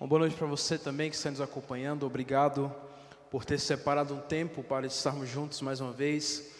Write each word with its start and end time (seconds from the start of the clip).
Uma 0.00 0.08
boa 0.08 0.18
noite 0.18 0.34
para 0.34 0.48
você 0.48 0.76
também 0.76 1.08
que 1.08 1.14
está 1.14 1.30
nos 1.30 1.40
acompanhando. 1.40 2.04
Obrigado 2.04 2.74
por 3.30 3.44
ter 3.44 3.60
separado 3.60 4.12
um 4.12 4.20
tempo 4.20 4.60
para 4.60 4.88
estarmos 4.88 5.28
juntos 5.28 5.60
mais 5.60 5.80
uma 5.80 5.92
vez 5.92 6.50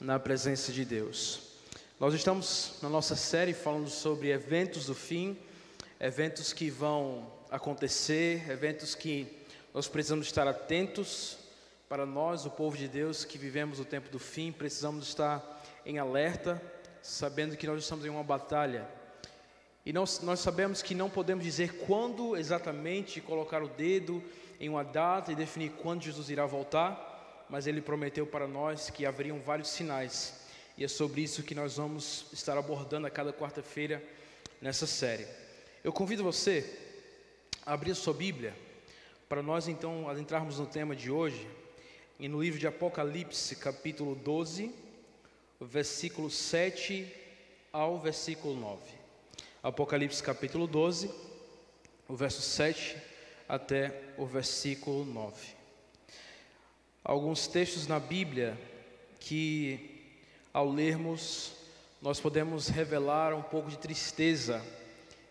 na 0.00 0.16
presença 0.16 0.72
de 0.72 0.84
Deus. 0.84 1.42
Nós 1.98 2.14
estamos 2.14 2.76
na 2.80 2.88
nossa 2.88 3.16
série 3.16 3.52
falando 3.52 3.90
sobre 3.90 4.30
eventos 4.30 4.86
do 4.86 4.94
fim, 4.94 5.36
eventos 5.98 6.52
que 6.52 6.70
vão 6.70 7.26
acontecer, 7.50 8.48
eventos 8.48 8.94
que 8.94 9.44
nós 9.74 9.88
precisamos 9.88 10.26
estar 10.26 10.46
atentos. 10.46 11.36
Para 11.88 12.06
nós, 12.06 12.46
o 12.46 12.50
povo 12.50 12.76
de 12.76 12.86
Deus 12.86 13.24
que 13.24 13.36
vivemos 13.36 13.80
o 13.80 13.84
tempo 13.84 14.08
do 14.08 14.20
fim, 14.20 14.52
precisamos 14.52 15.08
estar 15.08 15.64
em 15.84 15.98
alerta, 15.98 16.62
sabendo 17.02 17.56
que 17.56 17.66
nós 17.66 17.82
estamos 17.82 18.06
em 18.06 18.08
uma 18.08 18.22
batalha 18.22 18.88
e 19.86 19.92
nós, 19.92 20.20
nós 20.20 20.40
sabemos 20.40 20.80
que 20.80 20.94
não 20.94 21.10
podemos 21.10 21.44
dizer 21.44 21.84
quando 21.86 22.36
exatamente 22.36 23.20
colocar 23.20 23.62
o 23.62 23.68
dedo 23.68 24.22
em 24.58 24.68
uma 24.68 24.82
data 24.82 25.30
e 25.30 25.34
definir 25.34 25.72
quando 25.72 26.02
Jesus 26.02 26.30
irá 26.30 26.46
voltar, 26.46 27.46
mas 27.50 27.66
Ele 27.66 27.82
prometeu 27.82 28.26
para 28.26 28.48
nós 28.48 28.88
que 28.88 29.04
haveriam 29.04 29.38
vários 29.40 29.68
sinais. 29.68 30.40
E 30.78 30.84
é 30.84 30.88
sobre 30.88 31.20
isso 31.20 31.42
que 31.42 31.54
nós 31.54 31.76
vamos 31.76 32.26
estar 32.32 32.56
abordando 32.56 33.06
a 33.06 33.10
cada 33.10 33.32
quarta-feira 33.32 34.02
nessa 34.60 34.86
série. 34.86 35.26
Eu 35.84 35.92
convido 35.92 36.24
você 36.24 36.78
a 37.66 37.74
abrir 37.74 37.90
a 37.90 37.94
sua 37.94 38.14
Bíblia 38.14 38.54
para 39.28 39.42
nós 39.42 39.68
então 39.68 40.08
adentrarmos 40.08 40.58
no 40.58 40.66
tema 40.66 40.96
de 40.96 41.10
hoje, 41.10 41.46
e 42.18 42.28
no 42.28 42.42
livro 42.42 42.60
de 42.60 42.66
Apocalipse, 42.66 43.56
capítulo 43.56 44.14
12, 44.14 44.72
versículo 45.60 46.30
7 46.30 47.12
ao 47.72 47.98
versículo 47.98 48.54
9. 48.54 49.03
Apocalipse 49.64 50.22
capítulo 50.22 50.66
12, 50.66 51.10
o 52.06 52.14
verso 52.14 52.42
7 52.42 52.98
até 53.48 53.98
o 54.18 54.26
versículo 54.26 55.06
9. 55.06 55.34
Alguns 57.02 57.46
textos 57.46 57.86
na 57.86 57.98
Bíblia 57.98 58.58
que, 59.18 60.02
ao 60.52 60.70
lermos, 60.70 61.54
nós 62.02 62.20
podemos 62.20 62.68
revelar 62.68 63.32
um 63.32 63.40
pouco 63.40 63.70
de 63.70 63.78
tristeza 63.78 64.62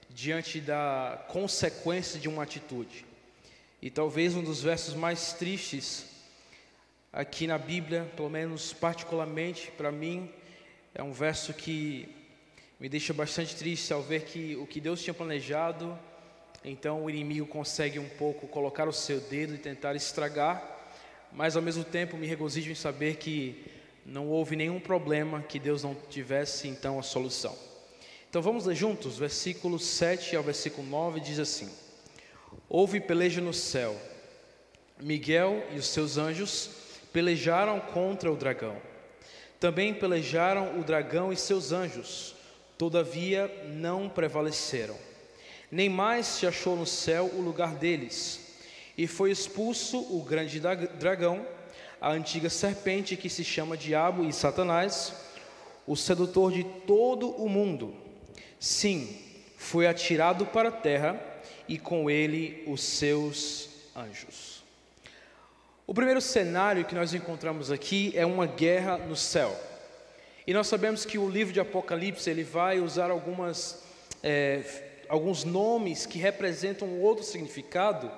diante 0.10 0.60
da 0.60 1.24
consequência 1.28 2.20
de 2.20 2.28
uma 2.28 2.42
atitude. 2.42 3.06
E 3.84 3.92
talvez 3.92 4.34
um 4.34 4.44
dos 4.44 4.64
versos 4.64 4.96
mais 4.96 5.34
tristes 5.34 6.08
aqui 7.12 7.46
na 7.46 7.60
Bíblia, 7.60 8.12
pelo 8.16 8.32
menos 8.32 8.74
particularmente 8.74 9.70
para 9.78 9.92
mim, 9.92 10.28
é 10.96 11.04
um 11.04 11.14
verso 11.14 11.54
que 11.54 12.23
me 12.80 12.90
deixa 12.90 13.14
bastante 13.14 13.56
triste 13.56 13.94
ao 13.94 14.02
ver 14.02 14.24
que 14.24 14.56
o 14.56 14.66
que 14.66 14.82
Deus 14.82 15.02
tinha 15.02 15.14
planejado, 15.14 15.98
então 16.66 17.04
o 17.04 17.10
inimigo 17.10 17.46
consegue 17.46 18.00
um 18.00 18.10
pouco 18.10 18.48
colocar 18.48 18.88
o 18.88 18.94
seu 18.94 19.20
dedo 19.20 19.56
e 19.56 19.58
tentar 19.58 19.96
estragar, 19.96 20.62
mas 21.32 21.56
ao 21.56 21.62
mesmo 21.62 21.84
tempo 21.84 22.18
me 22.18 22.28
regozijo 22.28 22.72
em 22.72 22.76
saber 22.76 23.18
que 23.18 23.66
não 24.06 24.28
houve 24.28 24.56
nenhum 24.56 24.80
problema 24.80 25.42
que 25.42 25.60
Deus 25.60 25.84
não 25.84 25.96
tivesse 26.10 26.68
então 26.68 27.00
a 27.00 27.04
solução. 27.04 27.56
Então 28.30 28.42
vamos 28.42 28.66
ler 28.66 28.76
juntos, 28.76 29.18
versículo 29.18 29.78
7 29.78 30.36
ao 30.36 30.44
versículo 30.44 30.88
9 30.88 31.20
diz 31.20 31.40
assim: 31.40 31.72
Houve 32.68 33.00
peleja 33.00 33.40
no 33.40 33.54
céu. 33.54 33.96
Miguel 35.00 35.64
e 35.72 35.78
os 35.78 35.88
seus 35.88 36.18
anjos 36.18 36.70
pelejaram 37.12 37.80
contra 37.80 38.32
o 38.32 38.36
dragão. 38.36 38.76
Também 39.60 39.94
pelejaram 39.94 40.80
o 40.80 40.84
dragão 40.84 41.32
e 41.32 41.38
seus 41.38 41.72
anjos 41.72 42.33
Todavia 42.78 43.50
não 43.68 44.10
prevaleceram. 44.10 44.96
Nem 45.72 45.90
mais 45.90 46.26
se 46.26 46.46
achou 46.46 46.76
no 46.76 46.86
céu 46.86 47.32
o 47.34 47.42
lugar 47.42 47.76
deles. 47.76 48.40
E 48.98 49.08
foi 49.08 49.32
expulso 49.32 50.00
o 50.00 50.24
grande 50.24 50.60
dragão, 50.60 51.46
a 52.00 52.12
antiga 52.12 52.50
serpente 52.50 53.18
que 53.18 53.30
se 53.30 53.44
chama 53.44 53.78
Diabo 53.78 54.24
e 54.24 54.34
Satanás, 54.34 55.14
o 55.88 55.96
sedutor 55.96 56.52
de 56.52 56.64
todo 56.64 57.30
o 57.30 57.50
mundo. 57.50 57.96
Sim, 58.60 59.18
foi 59.58 59.88
atirado 59.88 60.46
para 60.46 60.70
a 60.70 60.72
terra 60.72 61.20
e 61.68 61.78
com 61.78 62.10
ele 62.10 62.64
os 62.68 62.84
seus 62.84 63.70
anjos. 63.96 64.64
O 65.86 65.94
primeiro 65.94 66.22
cenário 66.22 66.86
que 66.86 66.96
nós 66.96 67.14
encontramos 67.14 67.72
aqui 67.72 68.14
é 68.16 68.26
uma 68.26 68.46
guerra 68.46 68.98
no 68.98 69.16
céu. 69.16 69.54
E 70.46 70.54
nós 70.54 70.68
sabemos 70.68 71.06
que 71.06 71.18
o 71.18 71.30
livro 71.30 71.54
de 71.54 71.60
Apocalipse 71.60 72.30
ele 72.30 72.44
vai 72.44 72.80
usar 72.80 73.10
algumas, 73.10 73.82
é, 74.22 74.64
alguns 75.08 75.44
nomes 75.44 76.06
que 76.06 76.18
representam 76.18 77.00
outro 77.00 77.24
significado. 77.24 78.12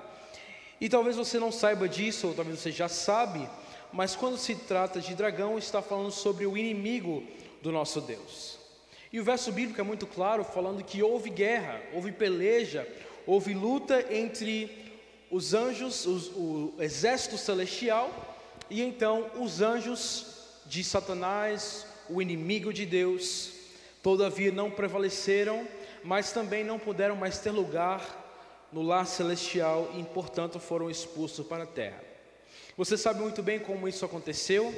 E 0.80 0.88
talvez 0.88 1.16
você 1.16 1.38
não 1.38 1.52
saiba 1.52 1.88
disso, 1.88 2.28
ou 2.28 2.34
talvez 2.34 2.58
você 2.58 2.72
já 2.72 2.88
sabe, 2.88 3.48
mas 3.92 4.16
quando 4.16 4.36
se 4.36 4.54
trata 4.56 5.00
de 5.00 5.14
dragão, 5.14 5.56
está 5.56 5.80
falando 5.80 6.10
sobre 6.10 6.46
o 6.46 6.56
inimigo 6.56 7.22
do 7.62 7.70
nosso 7.70 8.00
Deus. 8.00 8.58
E 9.12 9.20
o 9.20 9.24
verso 9.24 9.52
bíblico 9.52 9.80
é 9.80 9.84
muito 9.84 10.06
claro, 10.06 10.44
falando 10.44 10.82
que 10.82 11.02
houve 11.02 11.30
guerra, 11.30 11.80
houve 11.94 12.10
peleja, 12.10 12.86
houve 13.24 13.54
luta 13.54 14.04
entre 14.12 14.84
os 15.30 15.54
anjos, 15.54 16.06
os, 16.06 16.28
o 16.34 16.74
exército 16.80 17.38
celestial, 17.38 18.10
e 18.68 18.82
então 18.82 19.30
os 19.38 19.62
anjos 19.62 20.26
de 20.66 20.82
Satanás, 20.82 21.85
o 22.08 22.22
inimigo 22.22 22.72
de 22.72 22.86
Deus, 22.86 23.52
todavia 24.02 24.52
não 24.52 24.70
prevaleceram, 24.70 25.66
mas 26.04 26.32
também 26.32 26.62
não 26.62 26.78
puderam 26.78 27.16
mais 27.16 27.38
ter 27.38 27.50
lugar 27.50 28.24
no 28.72 28.82
lar 28.82 29.06
celestial 29.06 29.90
e, 29.96 30.02
portanto, 30.04 30.60
foram 30.60 30.90
expulsos 30.90 31.46
para 31.46 31.64
a 31.64 31.66
terra. 31.66 32.02
Você 32.76 32.96
sabe 32.96 33.20
muito 33.20 33.42
bem 33.42 33.58
como 33.58 33.88
isso 33.88 34.04
aconteceu. 34.04 34.74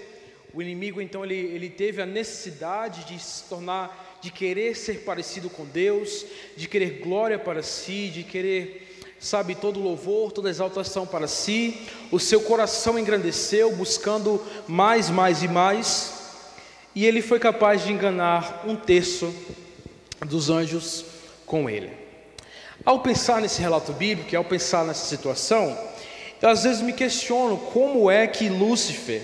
O 0.55 0.63
inimigo, 0.63 1.01
então, 1.01 1.25
ele, 1.25 1.35
ele 1.35 1.69
teve 1.69 2.01
a 2.01 2.07
necessidade 2.07 3.05
de 3.05 3.19
se 3.19 3.45
tornar, 3.45 4.19
de 4.23 4.31
querer 4.31 4.75
ser 4.77 5.05
parecido 5.05 5.51
com 5.51 5.65
Deus, 5.65 6.25
de 6.57 6.67
querer 6.69 7.01
glória 7.01 7.39
para 7.39 7.63
si, 7.63 8.09
de 8.09 8.23
querer, 8.23 9.17
sabe, 9.19 9.55
todo 9.55 9.81
louvor, 9.81 10.33
toda 10.33 10.49
exaltação 10.49 11.07
para 11.07 11.27
si. 11.27 11.87
O 12.11 12.19
seu 12.19 12.41
coração 12.41 12.99
engrandeceu, 12.99 13.75
buscando 13.77 14.43
mais, 14.67 15.11
mais 15.11 15.43
e 15.43 15.49
mais 15.49 16.18
e 16.99 17.07
ele 17.07 17.23
foi 17.23 17.39
capaz 17.39 17.85
de 17.85 17.93
enganar 17.93 18.65
um 18.67 18.75
terço 18.75 19.33
dos 20.27 20.51
anjos 20.51 21.05
com 21.47 21.71
ele. 21.71 21.93
Ao 22.85 22.99
pensar 22.99 23.41
nesse 23.41 23.63
relato 23.63 23.93
bíblico, 23.93 24.37
ao 24.37 24.43
pensar 24.43 24.85
nessa 24.85 25.07
situação, 25.07 25.79
eu 26.43 26.49
às 26.49 26.65
vezes 26.65 26.83
me 26.83 26.93
questiono 26.93 27.57
como 27.57 28.11
é 28.11 28.27
que 28.27 28.49
Lúcifer 28.49 29.23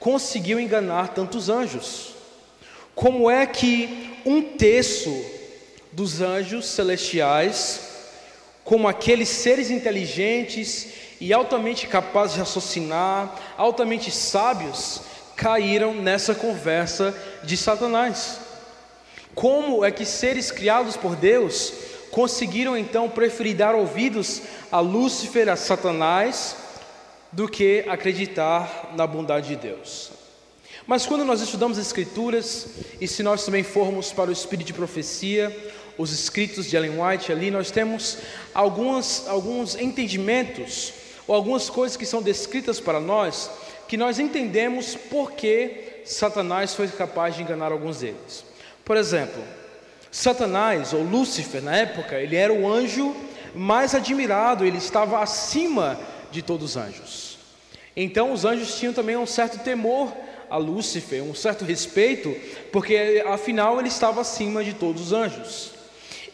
conseguiu 0.00 0.58
enganar 0.58 1.14
tantos 1.14 1.48
anjos. 1.48 2.12
Como 2.92 3.30
é 3.30 3.46
que 3.46 4.18
um 4.26 4.42
terço 4.42 5.24
dos 5.92 6.20
anjos 6.20 6.66
celestiais, 6.66 7.82
como 8.64 8.88
aqueles 8.88 9.28
seres 9.28 9.70
inteligentes 9.70 10.88
e 11.20 11.32
altamente 11.32 11.86
capazes 11.86 12.34
de 12.34 12.40
raciocinar, 12.40 13.32
altamente 13.56 14.10
sábios, 14.10 15.11
caíram 15.42 15.92
nessa 15.92 16.36
conversa 16.36 17.12
de 17.42 17.56
Satanás. 17.56 18.38
Como 19.34 19.84
é 19.84 19.90
que 19.90 20.04
seres 20.04 20.52
criados 20.52 20.96
por 20.96 21.16
Deus 21.16 21.72
conseguiram 22.12 22.78
então 22.78 23.10
preferir 23.10 23.56
dar 23.56 23.74
ouvidos 23.74 24.42
a 24.70 24.78
Lúcifer, 24.78 25.48
a 25.48 25.56
Satanás, 25.56 26.54
do 27.32 27.48
que 27.48 27.84
acreditar 27.88 28.92
na 28.94 29.04
bondade 29.04 29.48
de 29.48 29.56
Deus? 29.56 30.12
Mas 30.86 31.06
quando 31.06 31.24
nós 31.24 31.40
estudamos 31.40 31.76
as 31.76 31.86
Escrituras, 31.86 32.68
e 33.00 33.08
se 33.08 33.24
nós 33.24 33.44
também 33.44 33.64
formos 33.64 34.12
para 34.12 34.30
o 34.30 34.32
Espírito 34.32 34.68
de 34.68 34.72
Profecia, 34.72 35.72
os 35.98 36.12
escritos 36.12 36.66
de 36.66 36.76
Ellen 36.76 37.02
White 37.02 37.32
ali, 37.32 37.50
nós 37.50 37.70
temos 37.70 38.18
algumas, 38.54 39.26
alguns 39.26 39.74
entendimentos, 39.74 40.92
ou 41.26 41.34
algumas 41.34 41.68
coisas 41.68 41.96
que 41.96 42.06
são 42.06 42.22
descritas 42.22 42.78
para 42.78 43.00
nós, 43.00 43.50
que 43.92 43.96
nós 43.98 44.18
entendemos 44.18 44.94
por 44.94 45.32
que 45.32 46.00
Satanás 46.06 46.74
foi 46.74 46.88
capaz 46.88 47.36
de 47.36 47.42
enganar 47.42 47.70
alguns 47.70 47.98
deles. 48.00 48.42
Por 48.86 48.96
exemplo, 48.96 49.42
Satanás, 50.10 50.94
ou 50.94 51.02
Lúcifer, 51.02 51.62
na 51.62 51.76
época, 51.76 52.18
ele 52.18 52.34
era 52.34 52.50
o 52.50 52.66
anjo 52.66 53.14
mais 53.54 53.94
admirado, 53.94 54.64
ele 54.64 54.78
estava 54.78 55.22
acima 55.22 56.00
de 56.30 56.40
todos 56.40 56.70
os 56.70 56.76
anjos. 56.78 57.38
Então, 57.94 58.32
os 58.32 58.46
anjos 58.46 58.78
tinham 58.78 58.94
também 58.94 59.14
um 59.14 59.26
certo 59.26 59.58
temor 59.62 60.10
a 60.48 60.56
Lúcifer, 60.56 61.22
um 61.22 61.34
certo 61.34 61.62
respeito, 61.62 62.34
porque 62.72 63.22
afinal 63.26 63.78
ele 63.78 63.88
estava 63.88 64.22
acima 64.22 64.64
de 64.64 64.72
todos 64.72 65.02
os 65.02 65.12
anjos. 65.12 65.72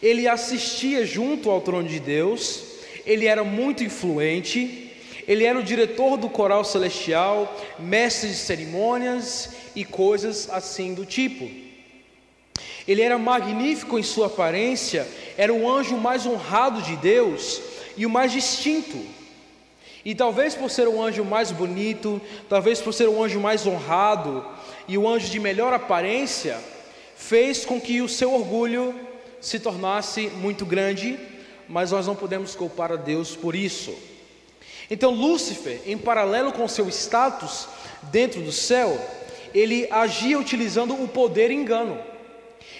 Ele 0.01 0.29
assistia 0.29 1.05
junto 1.05 1.51
ao 1.51 1.59
trono 1.59 1.89
de 1.89 1.99
Deus, 1.99 2.63
ele 3.05 3.25
era 3.25 3.43
muito 3.43 3.83
influente, 3.83 4.88
ele 5.29 5.45
era 5.45 5.59
o 5.59 5.63
diretor 5.63 6.17
do 6.17 6.27
coral 6.27 6.63
celestial, 6.63 7.55
mestre 7.77 8.29
de 8.29 8.35
cerimônias 8.35 9.51
e 9.75 9.85
coisas 9.85 10.49
assim 10.49 10.95
do 10.95 11.05
tipo. 11.05 11.47
Ele 12.87 13.03
era 13.03 13.15
magnífico 13.15 13.99
em 13.99 14.01
sua 14.01 14.25
aparência, 14.25 15.07
era 15.37 15.53
o 15.53 15.69
anjo 15.69 15.95
mais 15.95 16.25
honrado 16.25 16.81
de 16.81 16.95
Deus, 16.95 17.61
e 17.95 18.07
o 18.07 18.09
mais 18.09 18.31
distinto. 18.31 18.97
E 20.03 20.15
talvez 20.15 20.55
por 20.55 20.71
ser 20.71 20.87
o 20.87 20.99
anjo 20.99 21.23
mais 21.23 21.51
bonito, 21.51 22.19
talvez 22.49 22.81
por 22.81 22.91
ser 22.91 23.07
o 23.07 23.23
anjo 23.23 23.39
mais 23.39 23.67
honrado 23.67 24.43
e 24.87 24.97
o 24.97 25.07
anjo 25.07 25.29
de 25.29 25.39
melhor 25.39 25.71
aparência, 25.73 26.57
fez 27.15 27.63
com 27.63 27.79
que 27.79 28.01
o 28.01 28.09
seu 28.09 28.33
orgulho 28.33 28.95
se 29.39 29.59
tornasse 29.59 30.21
muito 30.37 30.65
grande, 30.65 31.19
mas 31.67 31.91
nós 31.91 32.07
não 32.07 32.15
podemos 32.15 32.55
culpar 32.55 32.91
a 32.91 32.95
Deus 32.95 33.35
por 33.35 33.55
isso. 33.55 34.08
Então, 34.89 35.11
Lúcifer, 35.11 35.81
em 35.85 35.97
paralelo 35.97 36.51
com 36.51 36.67
seu 36.67 36.89
status 36.89 37.67
dentro 38.03 38.41
do 38.41 38.51
céu, 38.51 38.99
ele 39.53 39.87
agia 39.91 40.39
utilizando 40.39 40.93
o 40.93 41.07
poder 41.07 41.51
engano. 41.51 41.99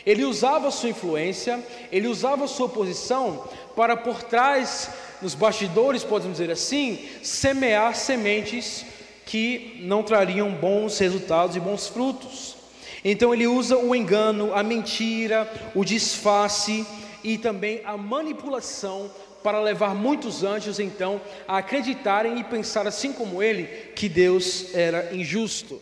Ele 0.06 0.24
usava 0.24 0.72
sua 0.72 0.90
influência, 0.90 1.64
ele 1.92 2.08
usava 2.08 2.48
sua 2.48 2.70
posição 2.70 3.48
para 3.76 3.96
por 3.96 4.24
trás, 4.24 4.90
nos 5.22 5.36
bastidores, 5.36 6.04
podemos 6.04 6.38
dizer 6.38 6.52
assim, 6.52 7.08
semear 7.22 7.96
sementes 7.96 8.86
que 9.26 9.80
não 9.84 10.02
trariam 10.02 10.50
bons 10.52 10.98
resultados 10.98 11.56
e 11.56 11.60
bons 11.60 11.88
frutos. 11.88 12.56
Então 13.04 13.34
ele 13.34 13.46
usa 13.46 13.78
o 13.78 13.94
engano, 13.96 14.54
a 14.54 14.64
mentira, 14.64 15.50
o 15.76 15.86
disfarce 15.86 16.86
e 17.24 17.38
também 17.38 17.82
a 17.86 17.96
manipulação 17.98 19.12
para 19.44 19.62
levar 19.62 19.96
muitos 19.96 20.44
anjos 20.44 20.80
então 20.80 21.22
a 21.48 21.58
acreditarem 21.58 22.40
e 22.40 22.44
pensar 22.44 22.88
assim 22.88 23.14
como 23.14 23.42
ele 23.42 23.66
que 23.96 24.10
Deus 24.10 24.74
era 24.74 25.14
injusto. 25.16 25.82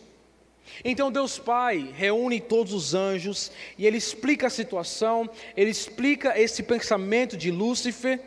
Então 0.84 1.10
Deus 1.10 1.38
Pai 1.38 1.92
reúne 1.94 2.40
todos 2.40 2.72
os 2.72 2.94
anjos 2.94 3.50
e 3.76 3.86
ele 3.86 3.96
explica 3.96 4.46
a 4.46 4.50
situação, 4.50 5.28
ele 5.56 5.70
explica 5.70 6.38
esse 6.38 6.62
pensamento 6.62 7.36
de 7.36 7.50
Lúcifer, 7.50 8.20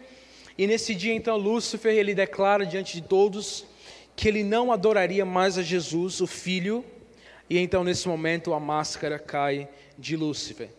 e 0.58 0.68
nesse 0.68 0.94
dia 0.94 1.14
então 1.14 1.38
Lúcifer 1.38 1.96
ele 1.96 2.14
declara 2.14 2.66
diante 2.66 3.00
de 3.00 3.08
todos 3.08 3.66
que 4.16 4.28
ele 4.28 4.44
não 4.44 4.72
adoraria 4.72 5.26
mais 5.26 5.58
a 5.58 5.64
Jesus, 5.64 6.20
o 6.20 6.28
Filho, 6.28 6.84
e 7.50 7.58
então 7.58 7.84
nesse 7.84 8.08
momento 8.08 8.54
a 8.54 8.60
máscara 8.60 9.18
cai 9.18 9.70
de 9.98 10.18
Lúcifer. 10.18 10.70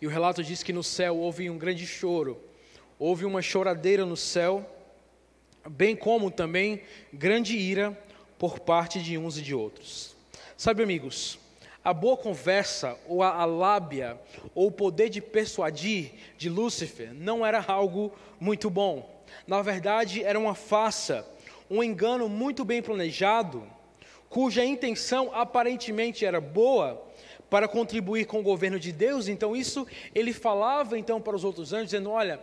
E 0.00 0.06
o 0.06 0.10
relato 0.10 0.42
diz 0.42 0.62
que 0.62 0.72
no 0.72 0.82
céu 0.82 1.16
houve 1.16 1.48
um 1.48 1.58
grande 1.58 1.86
choro, 1.86 2.40
houve 2.98 3.24
uma 3.24 3.40
choradeira 3.40 4.04
no 4.04 4.16
céu, 4.16 4.68
bem 5.68 5.94
como 5.94 6.30
também 6.30 6.82
grande 7.12 7.56
ira 7.56 7.96
por 8.38 8.58
parte 8.58 9.00
de 9.00 9.16
uns 9.16 9.38
e 9.38 9.42
de 9.42 9.54
outros. 9.54 10.16
Sabe, 10.56 10.82
amigos, 10.82 11.38
a 11.84 11.92
boa 11.94 12.16
conversa, 12.16 12.98
ou 13.06 13.22
a, 13.22 13.44
lábia, 13.44 14.18
ou 14.54 14.66
o 14.66 14.72
poder 14.72 15.08
de 15.08 15.20
persuadir 15.20 16.12
de 16.36 16.48
Lúcifer 16.48 17.14
não 17.14 17.46
era 17.46 17.64
algo 17.66 18.12
muito 18.40 18.68
bom. 18.68 19.22
Na 19.46 19.62
verdade, 19.62 20.22
era 20.22 20.38
uma 20.38 20.54
farsa, 20.54 21.26
um 21.70 21.82
engano 21.82 22.28
muito 22.28 22.64
bem 22.64 22.82
planejado, 22.82 23.62
cuja 24.28 24.64
intenção 24.64 25.30
aparentemente 25.32 26.24
era 26.24 26.40
boa 26.40 27.07
para 27.50 27.66
contribuir 27.68 28.26
com 28.26 28.40
o 28.40 28.42
governo 28.42 28.78
de 28.78 28.92
Deus. 28.92 29.28
Então 29.28 29.56
isso 29.56 29.86
ele 30.14 30.32
falava 30.32 30.98
então 30.98 31.20
para 31.20 31.36
os 31.36 31.44
outros 31.44 31.72
anjos 31.72 31.90
dizendo: 31.90 32.10
"Olha, 32.10 32.40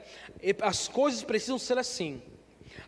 as 0.62 0.88
coisas 0.88 1.24
precisam 1.24 1.58
ser 1.58 1.78
assim. 1.78 2.22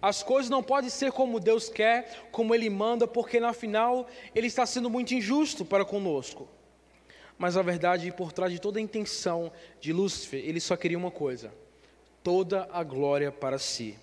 As 0.01 0.21
coisas 0.21 0.49
não 0.49 0.61
podem 0.61 0.89
ser 0.89 1.11
como 1.11 1.39
Deus 1.39 1.69
quer, 1.69 2.27
como 2.31 2.53
Ele 2.53 2.69
manda, 2.69 3.07
porque 3.07 3.39
na 3.39 3.53
final 3.53 4.07
Ele 4.35 4.47
está 4.47 4.65
sendo 4.65 4.89
muito 4.89 5.13
injusto 5.13 5.65
para 5.65 5.83
conosco. 5.83 6.47
Mas 7.37 7.55
a 7.55 7.61
verdade, 7.61 8.11
por 8.11 8.31
trás 8.31 8.51
de 8.51 8.59
toda 8.59 8.79
a 8.79 8.81
intenção 8.81 9.51
de 9.79 9.93
Lúcifer, 9.93 10.43
ele 10.43 10.59
só 10.59 10.75
queria 10.75 10.97
uma 10.97 11.11
coisa: 11.11 11.53
toda 12.23 12.67
a 12.71 12.83
glória 12.83 13.31
para 13.31 13.59
si. 13.59 13.97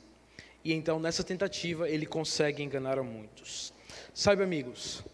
E 0.64 0.72
então, 0.72 0.98
nessa 0.98 1.24
tentativa, 1.24 1.88
ele 1.88 2.06
consegue 2.06 2.62
enganar 2.62 2.98
a 2.98 3.02
muitos. 3.02 3.72
Sabe, 4.14 4.42
amigos, 4.42 5.04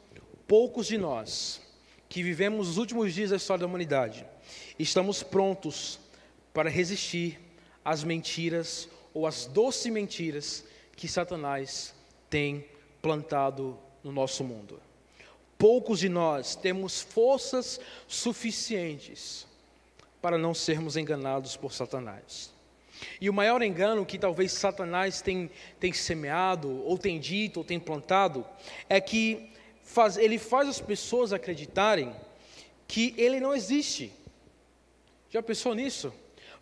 poucos 0.47 0.87
de 0.87 0.99
nós 0.99 1.61
que 2.11 2.25
vivemos 2.25 2.69
os 2.69 2.77
últimos 2.77 3.15
dias 3.15 3.31
da 3.31 3.37
história 3.37 3.61
da 3.61 3.67
humanidade 3.67 4.27
estamos 4.77 5.23
prontos 5.23 6.01
para 6.53 6.69
resistir 6.69 7.39
às 7.85 8.03
mentiras 8.03 8.89
ou 9.15 9.29
às 9.29 9.47
doces 9.47 9.93
mentiras 9.93 10.65
que 10.97 11.07
Satanás 11.07 11.95
tem 12.29 12.67
plantado 13.01 13.79
no 14.03 14.11
nosso 14.11 14.43
mundo. 14.43 14.83
Poucos 15.57 16.01
de 16.01 16.09
nós 16.09 16.57
temos 16.57 17.01
forças 17.01 17.81
suficientes 18.09 19.47
para 20.21 20.37
não 20.37 20.53
sermos 20.53 20.97
enganados 20.97 21.57
por 21.57 21.73
Satanás. 21.73 22.53
E 23.21 23.31
o 23.31 23.33
maior 23.33 23.63
engano 23.63 24.05
que 24.05 24.19
talvez 24.19 24.53
Satanás 24.53 25.23
tem, 25.23 25.49
tem 25.79 25.93
semeado, 25.93 26.85
ou 26.85 26.99
tem 26.99 27.21
dito, 27.21 27.59
ou 27.59 27.65
tem 27.65 27.79
plantado, 27.79 28.45
é 28.89 29.01
que 29.01 29.51
faz, 29.91 30.17
ele 30.17 30.39
faz 30.39 30.69
as 30.69 30.81
pessoas 30.81 31.33
acreditarem 31.33 32.15
que 32.87 33.13
ele 33.17 33.41
não 33.41 33.53
existe. 33.53 34.13
Já 35.29 35.43
pensou 35.43 35.75
nisso? 35.75 36.13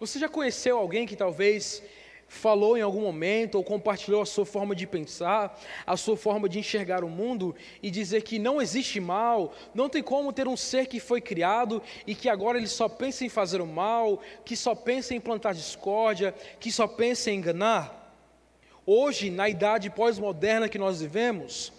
Você 0.01 0.19
já 0.19 0.29
conheceu 0.29 0.79
alguém 0.79 1.07
que 1.07 1.15
talvez 1.15 1.83
falou 2.27 2.77
em 2.77 2.83
algum 2.83 3.03
momento 3.03 3.57
ou 3.57 3.65
compartilhou 3.65 4.23
a 4.23 4.27
sua 4.27 4.45
forma 4.47 4.75
de 4.75 4.87
pensar, 4.87 5.59
a 5.87 5.97
sua 5.97 6.17
forma 6.17 6.49
de 6.49 6.59
enxergar 6.59 7.03
o 7.05 7.09
mundo 7.09 7.55
e 7.83 7.91
dizer 7.91 8.23
que 8.23 8.39
não 8.39 8.61
existe 8.63 9.01
mal, 9.01 9.55
não 9.75 9.89
tem 9.89 10.03
como 10.03 10.33
ter 10.33 10.47
um 10.47 10.57
ser 10.57 10.87
que 10.87 11.01
foi 11.01 11.21
criado 11.21 11.83
e 12.07 12.15
que 12.15 12.29
agora 12.29 12.59
ele 12.59 12.67
só 12.67 12.89
pensa 12.89 13.25
em 13.25 13.29
fazer 13.29 13.61
o 13.61 13.67
mal, 13.67 14.21
que 14.45 14.57
só 14.57 14.75
pensa 14.75 15.15
em 15.15 15.21
plantar 15.21 15.55
discórdia, 15.55 16.35
que 16.61 16.71
só 16.71 16.87
pensa 16.87 17.31
em 17.31 17.39
enganar? 17.39 17.95
Hoje, 18.87 19.31
na 19.31 19.49
idade 19.49 19.91
pós-moderna 19.91 20.69
que 20.69 20.79
nós 20.79 21.01
vivemos, 21.01 21.73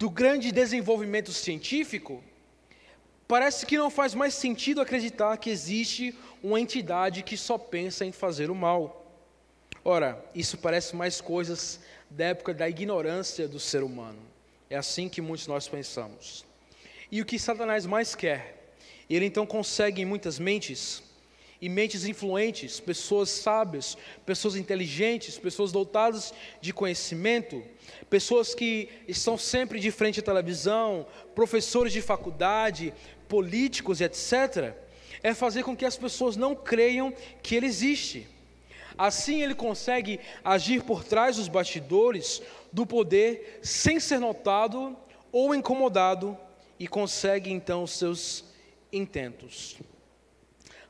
do 0.00 0.08
grande 0.08 0.50
desenvolvimento 0.50 1.30
científico, 1.30 2.24
parece 3.28 3.66
que 3.66 3.76
não 3.76 3.90
faz 3.90 4.14
mais 4.14 4.32
sentido 4.32 4.80
acreditar 4.80 5.36
que 5.36 5.50
existe 5.50 6.18
uma 6.42 6.58
entidade 6.58 7.22
que 7.22 7.36
só 7.36 7.58
pensa 7.58 8.06
em 8.06 8.10
fazer 8.10 8.50
o 8.50 8.54
mal. 8.54 9.14
Ora, 9.84 10.24
isso 10.34 10.56
parece 10.56 10.96
mais 10.96 11.20
coisas 11.20 11.80
da 12.08 12.24
época 12.28 12.54
da 12.54 12.66
ignorância 12.66 13.46
do 13.46 13.60
ser 13.60 13.82
humano. 13.82 14.18
É 14.70 14.76
assim 14.76 15.06
que 15.06 15.20
muitos 15.20 15.46
nós 15.46 15.68
pensamos. 15.68 16.46
E 17.12 17.20
o 17.20 17.26
que 17.26 17.38
Satanás 17.38 17.84
mais 17.84 18.14
quer? 18.14 18.72
Ele 19.08 19.26
então 19.26 19.44
consegue 19.44 20.00
em 20.00 20.06
muitas 20.06 20.38
mentes, 20.38 21.02
e 21.60 21.68
mentes 21.68 22.04
influentes, 22.04 22.80
pessoas 22.80 23.28
sábias, 23.28 23.96
pessoas 24.24 24.56
inteligentes, 24.56 25.38
pessoas 25.38 25.70
dotadas 25.70 26.32
de 26.60 26.72
conhecimento, 26.72 27.62
pessoas 28.08 28.54
que 28.54 28.88
estão 29.06 29.36
sempre 29.36 29.78
de 29.78 29.90
frente 29.90 30.20
à 30.20 30.22
televisão, 30.22 31.06
professores 31.34 31.92
de 31.92 32.00
faculdade, 32.00 32.94
políticos, 33.28 34.00
etc., 34.00 34.74
é 35.22 35.34
fazer 35.34 35.62
com 35.62 35.76
que 35.76 35.84
as 35.84 35.96
pessoas 35.96 36.34
não 36.34 36.54
creiam 36.54 37.12
que 37.42 37.54
ele 37.54 37.66
existe. 37.66 38.26
Assim 38.96 39.42
ele 39.42 39.54
consegue 39.54 40.18
agir 40.42 40.82
por 40.82 41.04
trás 41.04 41.36
dos 41.36 41.48
bastidores 41.48 42.42
do 42.72 42.86
poder 42.86 43.60
sem 43.62 44.00
ser 44.00 44.18
notado 44.18 44.96
ou 45.30 45.54
incomodado 45.54 46.36
e 46.78 46.88
consegue 46.88 47.50
então 47.50 47.86
seus 47.86 48.44
intentos. 48.92 49.76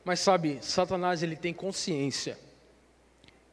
Mas 0.03 0.19
sabe, 0.19 0.59
Satanás 0.61 1.21
ele 1.21 1.35
tem 1.35 1.53
consciência. 1.53 2.37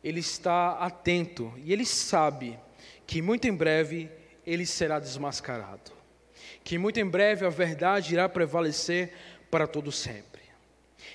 Ele 0.03 0.21
está 0.21 0.73
atento 0.79 1.53
e 1.59 1.73
ele 1.73 1.85
sabe 1.85 2.59
que 3.07 3.21
muito 3.21 3.47
em 3.47 3.55
breve 3.55 4.11
ele 4.47 4.65
será 4.65 4.99
desmascarado. 4.99 5.93
Que 6.65 6.79
muito 6.79 6.99
em 6.99 7.07
breve 7.07 7.45
a 7.45 7.51
verdade 7.51 8.15
irá 8.15 8.29
prevalecer 8.29 9.13
para 9.51 9.67
todo 9.67 9.93
sempre. 9.93 10.43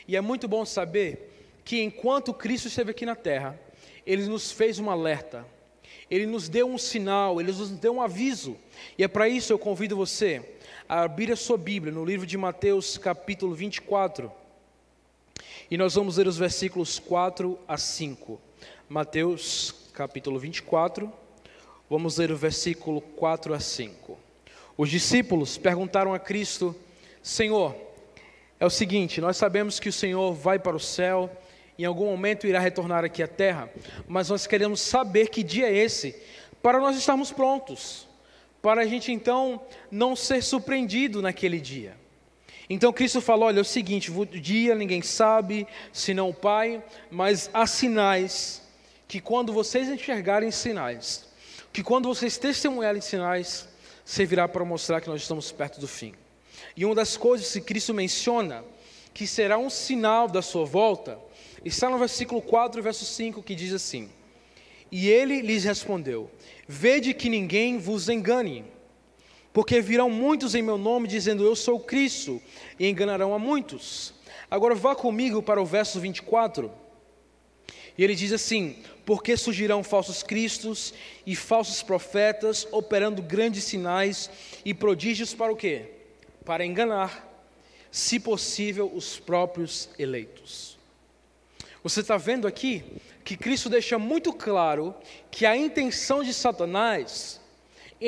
E 0.08 0.16
é 0.16 0.22
muito 0.22 0.48
bom 0.48 0.66
saber 0.66 1.32
que 1.64 1.82
enquanto 1.82 2.34
Cristo 2.34 2.68
esteve 2.68 2.92
aqui 2.92 3.06
na 3.06 3.16
terra, 3.16 3.60
ele 4.06 4.26
nos 4.26 4.52
fez 4.52 4.80
um 4.80 4.90
alerta, 4.90 5.46
ele 6.12 6.26
nos 6.26 6.50
deu 6.50 6.68
um 6.68 6.78
sinal, 6.78 7.40
ele 7.40 7.52
nos 7.52 7.72
deu 7.72 7.96
um 7.96 8.02
aviso. 8.02 8.58
E 8.98 9.04
é 9.04 9.08
para 9.08 9.30
isso 9.30 9.54
eu 9.54 9.60
convido 9.60 9.96
você 9.96 10.44
a 10.88 11.04
abrir 11.04 11.32
a 11.32 11.36
sua 11.36 11.58
Bíblia 11.58 11.94
no 11.94 12.04
livro 12.04 12.28
de 12.28 12.38
Mateus, 12.38 12.98
capítulo 12.98 13.56
24. 13.56 14.43
E 15.74 15.78
nós 15.78 15.96
vamos 15.96 16.18
ler 16.18 16.28
os 16.28 16.38
versículos 16.38 17.00
4 17.00 17.58
a 17.68 17.80
5. 17.80 18.40
Mateus, 18.88 19.74
capítulo 19.92 20.38
24, 20.38 21.12
vamos 21.90 22.20
ler 22.20 22.32
o 22.32 22.38
versículo 22.38 23.02
4 23.02 23.56
a 23.56 23.60
5. 23.60 24.16
Os 24.78 24.88
discípulos 24.88 25.58
perguntaram 25.58 26.14
a 26.14 26.20
Cristo: 26.20 26.76
Senhor, 27.24 27.76
é 28.60 28.66
o 28.68 28.70
seguinte, 28.70 29.20
nós 29.20 29.36
sabemos 29.36 29.80
que 29.80 29.90
o 29.90 29.92
Senhor 29.92 30.32
vai 30.36 30.60
para 30.60 30.78
o 30.78 30.80
céu 30.80 31.28
em 31.76 31.86
algum 31.86 32.06
momento 32.06 32.46
irá 32.46 32.60
retornar 32.60 33.04
aqui 33.04 33.24
à 33.24 33.28
terra, 33.28 33.68
mas 34.08 34.30
nós 34.30 34.46
queremos 34.46 34.80
saber 34.80 35.30
que 35.30 35.42
dia 35.42 35.72
é 35.72 35.76
esse, 35.76 36.16
para 36.62 36.80
nós 36.80 36.96
estarmos 36.96 37.32
prontos, 37.32 38.08
para 38.62 38.82
a 38.82 38.86
gente 38.86 39.12
então 39.12 39.60
não 39.90 40.16
ser 40.16 40.44
surpreendido 40.44 41.20
naquele 41.20 41.60
dia. 41.60 42.03
Então 42.70 42.94
Cristo 42.94 43.22
falou: 43.22 43.48
olha, 43.48 43.60
é 43.60 43.62
o 43.62 43.66
seguinte, 43.66 44.12
o 44.12 44.26
dia 44.26 44.76
ninguém 44.76 45.02
sabe, 45.02 45.68
senão 45.92 46.30
o 46.30 46.34
Pai, 46.34 46.84
mas 47.12 47.50
há 47.54 47.68
sinais 47.68 48.62
que 49.08 49.20
quando 49.20 49.54
vocês 49.54 49.90
enxergarem 49.90 50.50
sinais, 50.52 51.28
que 51.72 51.84
quando 51.84 52.08
vocês 52.08 52.38
testemunharem 52.38 53.02
sinais, 53.02 53.68
servirá 54.06 54.48
para 54.48 54.66
mostrar 54.66 55.02
que 55.02 55.10
nós 55.10 55.22
estamos 55.22 55.52
perto 55.52 55.80
do 55.80 55.88
fim. 55.88 56.14
E 56.76 56.86
uma 56.86 56.96
das 56.96 57.18
coisas 57.18 57.52
que 57.52 57.62
Cristo 57.62 57.94
menciona, 57.94 58.64
que 59.14 59.28
será 59.28 59.58
um 59.58 59.70
sinal 59.70 60.28
da 60.28 60.42
sua 60.42 60.66
volta, 60.66 61.20
está 61.64 61.90
no 61.90 61.98
versículo 61.98 62.42
4, 62.42 62.82
verso 62.82 63.06
5, 63.06 63.44
que 63.44 63.56
diz 63.56 63.74
assim: 63.74 64.10
E 64.92 65.10
ele 65.10 65.42
lhes 65.42 65.64
respondeu: 65.64 66.30
Vede 66.68 67.14
que 67.14 67.30
ninguém 67.30 67.78
vos 67.78 68.10
engane, 68.10 68.66
porque 69.54 69.80
virão 69.80 70.10
muitos 70.10 70.56
em 70.56 70.64
meu 70.64 70.78
nome 70.78 71.08
dizendo 71.08 71.46
eu 71.46 71.56
sou 71.56 71.80
Cristo, 71.80 72.42
e 72.80 72.90
enganarão 72.90 73.34
a 73.34 73.40
muitos. 73.40 74.14
Agora 74.50 74.74
vá 74.74 74.96
comigo 74.96 75.42
para 75.42 75.62
o 75.62 75.66
verso 75.66 76.00
24. 76.00 76.72
E 77.96 78.04
ele 78.04 78.16
diz 78.16 78.32
assim: 78.32 78.78
Porque 79.06 79.38
surgirão 79.38 79.84
falsos 79.84 80.24
cristos 80.24 80.94
e 81.26 81.36
falsos 81.36 81.84
profetas, 81.84 82.68
operando 82.72 83.22
grandes 83.22 83.64
sinais 83.64 84.30
e 84.66 84.74
prodígios 84.74 85.34
para 85.34 85.52
o 85.52 85.56
quê? 85.56 85.92
Para 86.44 86.66
enganar, 86.66 87.30
se 87.92 88.20
possível, 88.20 88.92
os 88.94 89.20
próprios 89.20 89.90
eleitos. 90.00 90.78
Você 91.84 92.00
está 92.00 92.18
vendo 92.18 92.48
aqui 92.48 92.84
que 93.24 93.38
Cristo 93.38 93.70
deixa 93.70 94.00
muito 94.00 94.34
claro 94.34 94.96
que 95.30 95.46
a 95.46 95.56
intenção 95.56 96.24
de 96.24 96.34
Satanás, 96.34 97.40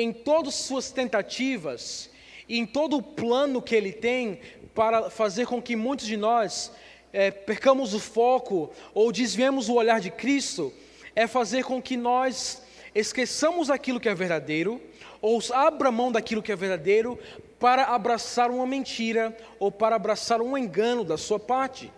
em 0.02 0.12
todas 0.12 0.54
suas 0.54 0.90
tentativas, 0.90 2.10
em 2.48 2.66
todo 2.66 2.98
o 2.98 3.02
plano 3.02 3.62
que 3.62 3.74
ele 3.74 3.92
tem 3.92 4.40
para 4.74 5.08
fazer 5.08 5.46
com 5.46 5.60
que 5.60 5.74
muitos 5.74 6.06
de 6.06 6.16
nós 6.16 6.70
é, 7.12 7.30
percamos 7.30 7.94
o 7.94 7.98
foco 7.98 8.70
ou 8.92 9.10
desviemos 9.10 9.68
o 9.70 9.74
olhar 9.74 10.00
de 10.00 10.10
Cristo, 10.10 10.72
é 11.14 11.26
fazer 11.26 11.64
com 11.64 11.80
que 11.80 11.96
nós 11.96 12.62
esqueçamos 12.94 13.70
aquilo 13.70 13.98
que 13.98 14.08
é 14.08 14.14
verdadeiro, 14.14 14.80
ou 15.22 15.40
abra 15.52 15.90
mão 15.90 16.12
daquilo 16.12 16.42
que 16.42 16.52
é 16.52 16.56
verdadeiro, 16.56 17.18
para 17.58 17.84
abraçar 17.84 18.50
uma 18.50 18.66
mentira 18.66 19.34
ou 19.58 19.72
para 19.72 19.96
abraçar 19.96 20.42
um 20.42 20.58
engano 20.58 21.02
da 21.04 21.16
sua 21.16 21.38
parte. 21.38 21.90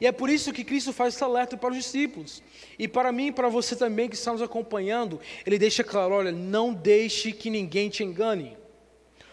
E 0.00 0.06
é 0.06 0.12
por 0.12 0.30
isso 0.30 0.52
que 0.52 0.64
Cristo 0.64 0.92
faz 0.92 1.14
esse 1.14 1.24
alerta 1.24 1.56
para 1.56 1.70
os 1.70 1.76
discípulos. 1.76 2.42
E 2.78 2.88
para 2.88 3.12
mim 3.12 3.28
e 3.28 3.32
para 3.32 3.48
você 3.48 3.76
também 3.76 4.08
que 4.08 4.14
está 4.14 4.32
nos 4.32 4.42
acompanhando, 4.42 5.20
ele 5.44 5.58
deixa 5.58 5.84
claro: 5.84 6.14
olha, 6.14 6.32
não 6.32 6.72
deixe 6.72 7.32
que 7.32 7.50
ninguém 7.50 7.88
te 7.88 8.02
engane. 8.02 8.56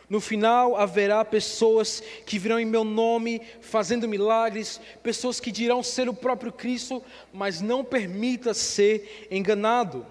No 0.09 0.21
final 0.21 0.77
haverá 0.77 1.23
pessoas 1.25 2.01
que 2.25 2.39
virão 2.39 2.59
em 2.59 2.65
meu 2.65 2.85
nome 2.85 3.41
fazendo 3.59 4.07
milagres, 4.07 4.79
pessoas 5.03 5.39
que 5.39 5.51
dirão 5.51 5.83
ser 5.83 6.07
o 6.07 6.13
próprio 6.13 6.51
Cristo, 6.51 7.03
mas 7.33 7.59
não 7.59 7.83
permita 7.83 8.53
ser 8.53 9.27
enganado. 9.29 10.05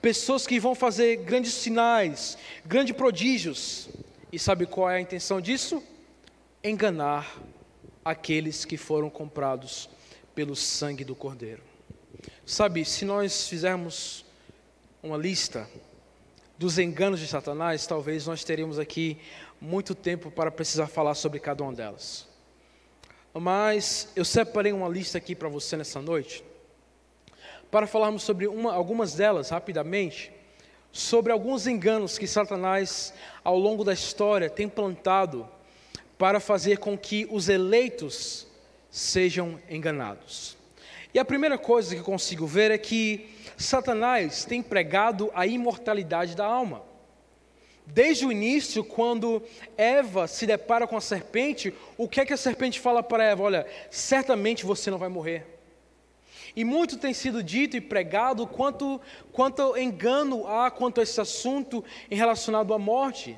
Pessoas 0.00 0.46
que 0.46 0.58
vão 0.58 0.74
fazer 0.74 1.16
grandes 1.16 1.52
sinais, 1.52 2.38
grandes 2.64 2.96
prodígios. 2.96 3.88
E 4.32 4.38
sabe 4.38 4.64
qual 4.64 4.90
é 4.90 4.96
a 4.96 5.00
intenção 5.00 5.40
disso? 5.42 5.82
Enganar 6.62 7.38
aqueles 8.04 8.64
que 8.64 8.76
foram 8.76 9.08
comprados 9.08 9.88
pelo 10.34 10.54
sangue 10.54 11.04
do 11.04 11.14
Cordeiro. 11.14 11.62
Sabe, 12.44 12.84
se 12.84 13.04
nós 13.04 13.48
fizermos 13.48 14.24
uma 15.02 15.16
lista 15.16 15.68
dos 16.58 16.78
enganos 16.78 17.20
de 17.20 17.26
Satanás, 17.26 17.86
talvez 17.86 18.26
nós 18.26 18.44
teríamos 18.44 18.78
aqui 18.78 19.18
muito 19.60 19.94
tempo 19.94 20.30
para 20.30 20.50
precisar 20.50 20.86
falar 20.86 21.14
sobre 21.14 21.40
cada 21.40 21.62
uma 21.62 21.72
delas. 21.72 22.28
Mas 23.32 24.12
eu 24.14 24.24
separei 24.24 24.72
uma 24.72 24.88
lista 24.88 25.18
aqui 25.18 25.34
para 25.34 25.48
você 25.48 25.76
nessa 25.76 26.00
noite, 26.00 26.44
para 27.70 27.86
falarmos 27.86 28.22
sobre 28.22 28.46
uma, 28.46 28.72
algumas 28.72 29.14
delas 29.14 29.50
rapidamente, 29.50 30.30
sobre 30.92 31.32
alguns 31.32 31.66
enganos 31.66 32.16
que 32.16 32.26
Satanás, 32.26 33.12
ao 33.42 33.58
longo 33.58 33.82
da 33.82 33.92
história, 33.92 34.48
tem 34.48 34.68
plantado 34.68 35.48
para 36.18 36.40
fazer 36.40 36.78
com 36.78 36.96
que 36.96 37.26
os 37.30 37.48
eleitos 37.48 38.46
sejam 38.90 39.58
enganados. 39.68 40.56
E 41.12 41.18
a 41.18 41.24
primeira 41.24 41.58
coisa 41.58 41.94
que 41.94 42.02
consigo 42.02 42.46
ver 42.46 42.70
é 42.70 42.78
que 42.78 43.28
Satanás 43.56 44.44
tem 44.44 44.62
pregado 44.62 45.30
a 45.34 45.46
imortalidade 45.46 46.34
da 46.34 46.44
alma. 46.44 46.82
Desde 47.86 48.24
o 48.24 48.32
início, 48.32 48.82
quando 48.82 49.42
Eva 49.76 50.26
se 50.26 50.46
depara 50.46 50.86
com 50.86 50.96
a 50.96 51.00
serpente, 51.00 51.74
o 51.98 52.08
que 52.08 52.20
é 52.20 52.26
que 52.26 52.32
a 52.32 52.36
serpente 52.36 52.80
fala 52.80 53.02
para 53.02 53.24
Eva? 53.24 53.42
Olha, 53.42 53.66
certamente 53.90 54.64
você 54.64 54.90
não 54.90 54.98
vai 54.98 55.08
morrer. 55.08 55.46
E 56.56 56.64
muito 56.64 56.96
tem 56.96 57.12
sido 57.12 57.42
dito 57.42 57.76
e 57.76 57.80
pregado 57.80 58.46
quanto, 58.46 59.00
quanto 59.32 59.76
engano 59.76 60.46
há 60.46 60.70
quanto 60.70 61.00
a 61.00 61.02
esse 61.02 61.20
assunto 61.20 61.84
em 62.10 62.16
relacionado 62.16 62.72
à 62.72 62.78
morte 62.78 63.36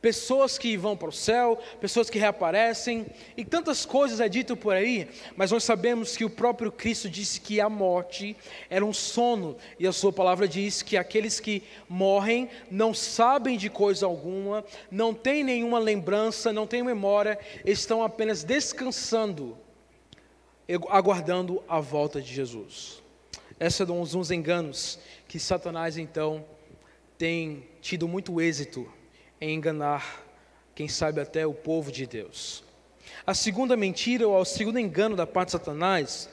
pessoas 0.00 0.56
que 0.56 0.76
vão 0.76 0.96
para 0.96 1.08
o 1.08 1.12
céu, 1.12 1.58
pessoas 1.80 2.08
que 2.08 2.18
reaparecem, 2.18 3.06
e 3.36 3.44
tantas 3.44 3.84
coisas 3.84 4.20
é 4.20 4.28
dito 4.28 4.56
por 4.56 4.74
aí, 4.74 5.08
mas 5.36 5.50
nós 5.50 5.64
sabemos 5.64 6.16
que 6.16 6.24
o 6.24 6.30
próprio 6.30 6.72
Cristo 6.72 7.08
disse 7.08 7.40
que 7.40 7.60
a 7.60 7.68
morte 7.68 8.36
era 8.68 8.84
um 8.84 8.92
sono, 8.92 9.56
e 9.78 9.86
a 9.86 9.92
sua 9.92 10.12
palavra 10.12 10.48
diz 10.48 10.82
que 10.82 10.96
aqueles 10.96 11.38
que 11.38 11.62
morrem 11.88 12.48
não 12.70 12.94
sabem 12.94 13.58
de 13.58 13.68
coisa 13.68 14.06
alguma, 14.06 14.64
não 14.90 15.12
têm 15.12 15.44
nenhuma 15.44 15.78
lembrança, 15.78 16.52
não 16.52 16.66
têm 16.66 16.82
memória, 16.82 17.38
estão 17.64 18.02
apenas 18.02 18.42
descansando, 18.42 19.56
aguardando 20.88 21.62
a 21.68 21.80
volta 21.80 22.22
de 22.22 22.32
Jesus. 22.32 23.02
Esses 23.58 23.86
são 23.86 24.00
uns 24.00 24.30
enganos 24.30 24.98
que 25.28 25.38
Satanás 25.38 25.98
então 25.98 26.44
tem 27.18 27.68
tido 27.82 28.08
muito 28.08 28.40
êxito 28.40 28.90
em 29.40 29.54
enganar, 29.54 30.22
quem 30.74 30.86
sabe 30.86 31.20
até 31.20 31.46
o 31.46 31.54
povo 31.54 31.90
de 31.90 32.06
Deus. 32.06 32.62
A 33.26 33.32
segunda 33.32 33.76
mentira, 33.76 34.28
ou 34.28 34.38
o 34.38 34.44
segundo 34.44 34.78
engano 34.78 35.16
da 35.16 35.26
parte 35.26 35.48
de 35.48 35.52
Satanás, 35.52 36.28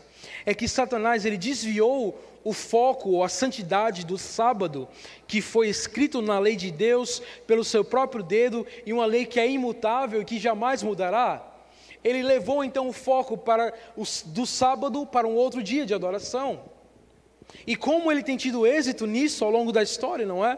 é 0.46 0.54
que 0.54 0.68
Satanás 0.68 1.26
ele 1.26 1.38
desviou 1.38 2.20
o 2.44 2.54
foco 2.54 3.10
ou 3.12 3.24
a 3.24 3.30
santidade 3.30 4.06
do 4.06 4.18
sábado, 4.18 4.88
que 5.28 5.42
foi 5.42 5.70
escrito 5.70 6.22
na 6.22 6.40
lei 6.40 6.56
de 6.56 6.72
Deus 6.72 7.22
pelo 7.46 7.64
seu 7.64 7.84
próprio 7.84 8.24
dedo, 8.24 8.66
e 8.86 8.92
uma 8.92 9.06
lei 9.06 9.26
que 9.26 9.40
é 9.40 9.50
imutável 9.50 10.22
e 10.22 10.26
que 10.26 10.40
jamais 10.40 10.84
mudará. 10.84 11.46
Ele 12.04 12.22
levou 12.24 12.64
então 12.64 12.88
o 12.88 12.94
foco 12.94 13.38
para 13.38 13.74
do 14.28 14.46
sábado 14.46 15.06
para 15.06 15.28
um 15.28 15.36
outro 15.36 15.64
dia 15.64 15.86
de 15.86 15.94
adoração. 15.94 16.62
E 17.66 17.76
como 17.76 18.12
ele 18.12 18.24
tem 18.24 18.38
tido 18.38 18.68
êxito 18.68 19.06
nisso 19.06 19.44
ao 19.44 19.52
longo 19.52 19.72
da 19.72 19.82
história, 19.82 20.26
não 20.26 20.46
é? 20.46 20.58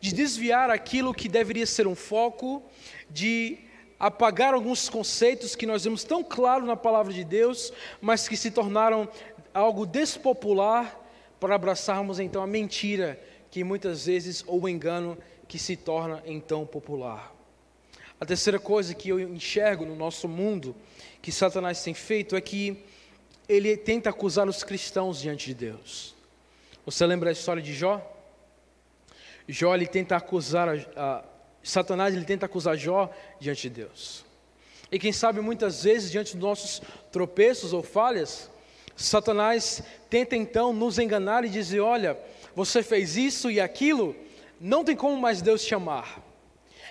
De 0.00 0.14
desviar 0.14 0.70
aquilo 0.70 1.14
que 1.14 1.28
deveria 1.28 1.66
ser 1.66 1.86
um 1.86 1.94
foco, 1.94 2.62
de 3.08 3.58
apagar 3.98 4.54
alguns 4.54 4.88
conceitos 4.88 5.54
que 5.54 5.66
nós 5.66 5.84
vemos 5.84 6.02
tão 6.04 6.24
claro 6.24 6.64
na 6.64 6.74
palavra 6.74 7.12
de 7.12 7.22
Deus, 7.22 7.72
mas 8.00 8.26
que 8.26 8.36
se 8.36 8.50
tornaram 8.50 9.06
algo 9.52 9.84
despopular 9.84 10.98
para 11.38 11.54
abraçarmos 11.54 12.18
então 12.18 12.42
a 12.42 12.46
mentira 12.46 13.20
que 13.50 13.62
muitas 13.62 14.06
vezes 14.06 14.42
ou 14.46 14.62
o 14.62 14.68
engano 14.68 15.18
que 15.46 15.58
se 15.58 15.76
torna 15.76 16.22
então 16.24 16.64
popular. 16.64 17.34
A 18.18 18.24
terceira 18.24 18.58
coisa 18.58 18.94
que 18.94 19.08
eu 19.08 19.18
enxergo 19.18 19.84
no 19.84 19.96
nosso 19.96 20.28
mundo 20.28 20.74
que 21.20 21.32
Satanás 21.32 21.82
tem 21.82 21.92
feito 21.92 22.36
é 22.36 22.40
que 22.40 22.84
ele 23.48 23.76
tenta 23.76 24.10
acusar 24.10 24.48
os 24.48 24.62
cristãos 24.62 25.20
diante 25.20 25.46
de 25.46 25.54
Deus. 25.54 26.14
Você 26.86 27.04
lembra 27.04 27.30
a 27.30 27.32
história 27.32 27.62
de 27.62 27.74
Jó? 27.74 28.00
Jó 29.52 29.74
ele 29.74 29.86
tenta 29.86 30.16
acusar 30.16 30.68
a, 30.68 30.74
a, 30.96 31.24
Satanás 31.62 32.14
ele 32.14 32.24
tenta 32.24 32.46
acusar 32.46 32.76
Jó 32.76 33.10
diante 33.38 33.62
de 33.62 33.70
Deus. 33.70 34.24
E 34.90 34.98
quem 34.98 35.12
sabe 35.12 35.40
muitas 35.40 35.84
vezes 35.84 36.10
diante 36.10 36.36
dos 36.36 36.42
nossos 36.42 36.82
tropeços 37.12 37.72
ou 37.72 37.82
falhas, 37.82 38.50
Satanás 38.96 39.82
tenta 40.08 40.36
então 40.36 40.72
nos 40.72 40.98
enganar 40.98 41.44
e 41.44 41.48
dizer: 41.48 41.80
olha, 41.80 42.18
você 42.54 42.82
fez 42.82 43.16
isso 43.16 43.50
e 43.50 43.60
aquilo, 43.60 44.16
não 44.60 44.84
tem 44.84 44.96
como 44.96 45.16
mais 45.16 45.40
Deus 45.40 45.64
te 45.64 45.74
amar. 45.74 46.22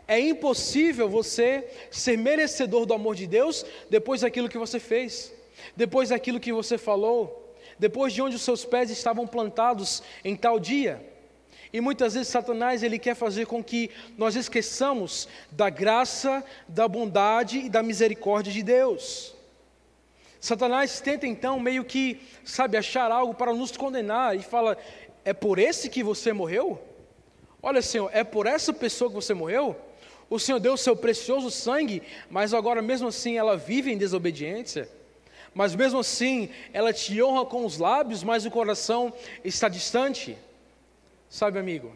É 0.07 0.19
impossível 0.19 1.07
você 1.07 1.67
ser 1.91 2.17
merecedor 2.17 2.85
do 2.85 2.93
amor 2.93 3.15
de 3.15 3.27
Deus 3.27 3.65
depois 3.89 4.21
daquilo 4.21 4.49
que 4.49 4.57
você 4.57 4.79
fez, 4.79 5.31
depois 5.75 6.09
daquilo 6.09 6.39
que 6.39 6.51
você 6.51 6.77
falou, 6.77 7.55
depois 7.77 8.11
de 8.13 8.21
onde 8.21 8.35
os 8.35 8.41
seus 8.41 8.65
pés 8.65 8.89
estavam 8.89 9.27
plantados 9.27 10.01
em 10.23 10.35
tal 10.35 10.59
dia. 10.59 11.08
E 11.71 11.79
muitas 11.79 12.15
vezes 12.15 12.29
Satanás 12.29 12.81
ele 12.81 12.97
quer 12.97 13.15
fazer 13.15 13.45
com 13.45 13.63
que 13.63 13.91
nós 14.17 14.35
esqueçamos 14.35 15.27
da 15.51 15.69
graça, 15.69 16.43
da 16.67 16.87
bondade 16.87 17.59
e 17.59 17.69
da 17.69 17.83
misericórdia 17.83 18.51
de 18.51 18.63
Deus. 18.63 19.35
Satanás 20.39 20.99
tenta 21.01 21.27
então 21.27 21.59
meio 21.59 21.83
que, 21.83 22.21
sabe, 22.43 22.77
achar 22.77 23.11
algo 23.11 23.33
para 23.33 23.53
nos 23.53 23.75
condenar 23.75 24.35
e 24.35 24.41
fala: 24.41 24.77
"É 25.23 25.33
por 25.33 25.59
esse 25.59 25.89
que 25.89 26.01
você 26.01 26.33
morreu? 26.33 26.81
Olha, 27.61 27.81
Senhor, 27.81 28.09
é 28.13 28.23
por 28.23 28.47
essa 28.47 28.71
pessoa 28.73 29.09
que 29.09 29.15
você 29.15 29.33
morreu? 29.33 29.75
O 30.29 30.39
Senhor 30.39 30.59
deu 30.59 30.73
o 30.73 30.77
seu 30.77 30.95
precioso 30.95 31.51
sangue, 31.51 32.01
mas 32.29 32.53
agora 32.53 32.81
mesmo 32.81 33.09
assim 33.09 33.37
ela 33.37 33.57
vive 33.57 33.91
em 33.91 33.97
desobediência. 33.97 34.87
mas 35.53 35.75
mesmo 35.75 35.99
assim 35.99 36.49
ela 36.71 36.93
te 36.93 37.21
honra 37.21 37.45
com 37.45 37.65
os 37.65 37.77
lábios, 37.77 38.23
mas 38.23 38.45
o 38.45 38.51
coração 38.51 39.11
está 39.43 39.67
distante. 39.67 40.37
Sabe, 41.29 41.59
amigo, 41.59 41.93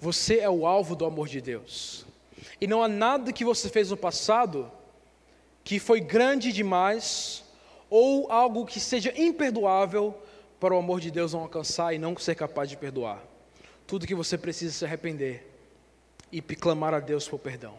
você 0.00 0.40
é 0.40 0.50
o 0.50 0.66
alvo 0.66 0.96
do 0.96 1.04
amor 1.04 1.28
de 1.28 1.40
Deus, 1.40 2.04
e 2.60 2.66
não 2.66 2.82
há 2.82 2.88
nada 2.88 3.32
que 3.32 3.44
você 3.44 3.68
fez 3.68 3.90
no 3.90 3.96
passado 3.96 4.70
que 5.62 5.78
foi 5.78 6.00
grande 6.00 6.52
demais 6.52 7.44
ou 7.88 8.30
algo 8.32 8.66
que 8.66 8.80
seja 8.80 9.12
imperdoável 9.16 10.12
para 10.58 10.74
o 10.74 10.78
amor 10.78 11.00
de 11.00 11.12
Deus 11.12 11.32
não 11.32 11.42
alcançar 11.42 11.94
e 11.94 11.98
não 11.98 12.16
ser 12.16 12.34
capaz 12.34 12.68
de 12.68 12.76
perdoar. 12.76 13.22
Tudo 13.86 14.06
que 14.06 14.14
você 14.14 14.36
precisa 14.36 14.72
se 14.72 14.84
arrepender 14.84 15.48
e 16.32 16.40
clamar 16.40 16.94
a 16.94 17.00
Deus 17.00 17.28
por 17.28 17.38
perdão. 17.38 17.76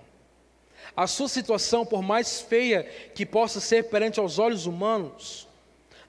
A 0.95 1.07
sua 1.07 1.27
situação, 1.27 1.85
por 1.85 2.01
mais 2.01 2.39
feia 2.39 2.83
que 2.83 3.25
possa 3.25 3.59
ser 3.59 3.89
perante 3.89 4.19
aos 4.19 4.39
olhos 4.39 4.65
humanos, 4.65 5.47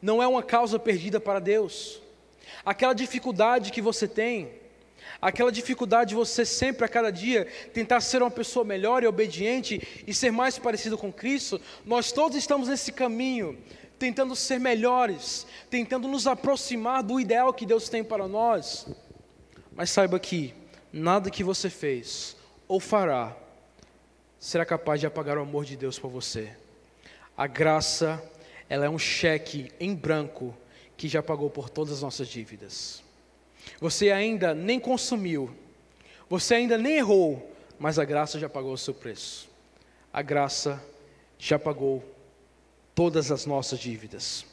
não 0.00 0.22
é 0.22 0.26
uma 0.28 0.42
causa 0.42 0.78
perdida 0.78 1.18
para 1.18 1.40
Deus. 1.40 2.00
Aquela 2.64 2.94
dificuldade 2.94 3.70
que 3.70 3.82
você 3.82 4.08
tem, 4.08 4.50
aquela 5.20 5.52
dificuldade 5.52 6.10
de 6.10 6.14
você 6.14 6.44
sempre 6.44 6.84
a 6.84 6.88
cada 6.88 7.10
dia 7.10 7.46
tentar 7.72 8.00
ser 8.00 8.22
uma 8.22 8.30
pessoa 8.30 8.64
melhor 8.64 9.02
e 9.02 9.06
obediente 9.06 10.04
e 10.06 10.14
ser 10.14 10.30
mais 10.30 10.58
parecido 10.58 10.96
com 10.96 11.12
Cristo, 11.12 11.60
nós 11.84 12.12
todos 12.12 12.36
estamos 12.36 12.68
nesse 12.68 12.92
caminho, 12.92 13.58
tentando 13.98 14.34
ser 14.34 14.58
melhores, 14.58 15.46
tentando 15.68 16.08
nos 16.08 16.26
aproximar 16.26 17.02
do 17.02 17.20
ideal 17.20 17.52
que 17.52 17.66
Deus 17.66 17.88
tem 17.88 18.02
para 18.02 18.26
nós. 18.26 18.86
Mas 19.74 19.90
saiba 19.90 20.18
que 20.18 20.54
nada 20.92 21.30
que 21.30 21.44
você 21.44 21.68
fez 21.68 22.36
ou 22.68 22.80
fará 22.80 23.36
será 24.38 24.64
capaz 24.64 25.00
de 25.00 25.06
apagar 25.06 25.38
o 25.38 25.42
amor 25.42 25.64
de 25.64 25.76
Deus 25.76 25.98
por 25.98 26.10
você. 26.10 26.54
A 27.36 27.46
graça, 27.46 28.22
ela 28.68 28.86
é 28.86 28.90
um 28.90 28.98
cheque 28.98 29.72
em 29.80 29.94
branco 29.94 30.54
que 30.96 31.08
já 31.08 31.22
pagou 31.22 31.50
por 31.50 31.68
todas 31.68 31.94
as 31.94 32.02
nossas 32.02 32.28
dívidas. 32.28 33.02
Você 33.80 34.10
ainda 34.10 34.54
nem 34.54 34.78
consumiu, 34.78 35.50
você 36.28 36.54
ainda 36.54 36.76
nem 36.78 36.96
errou, 36.96 37.52
mas 37.78 37.98
a 37.98 38.04
graça 38.04 38.38
já 38.38 38.48
pagou 38.48 38.72
o 38.72 38.78
seu 38.78 38.94
preço. 38.94 39.48
A 40.12 40.22
graça 40.22 40.82
já 41.38 41.58
pagou 41.58 42.04
todas 42.94 43.32
as 43.32 43.46
nossas 43.46 43.78
dívidas. 43.78 44.46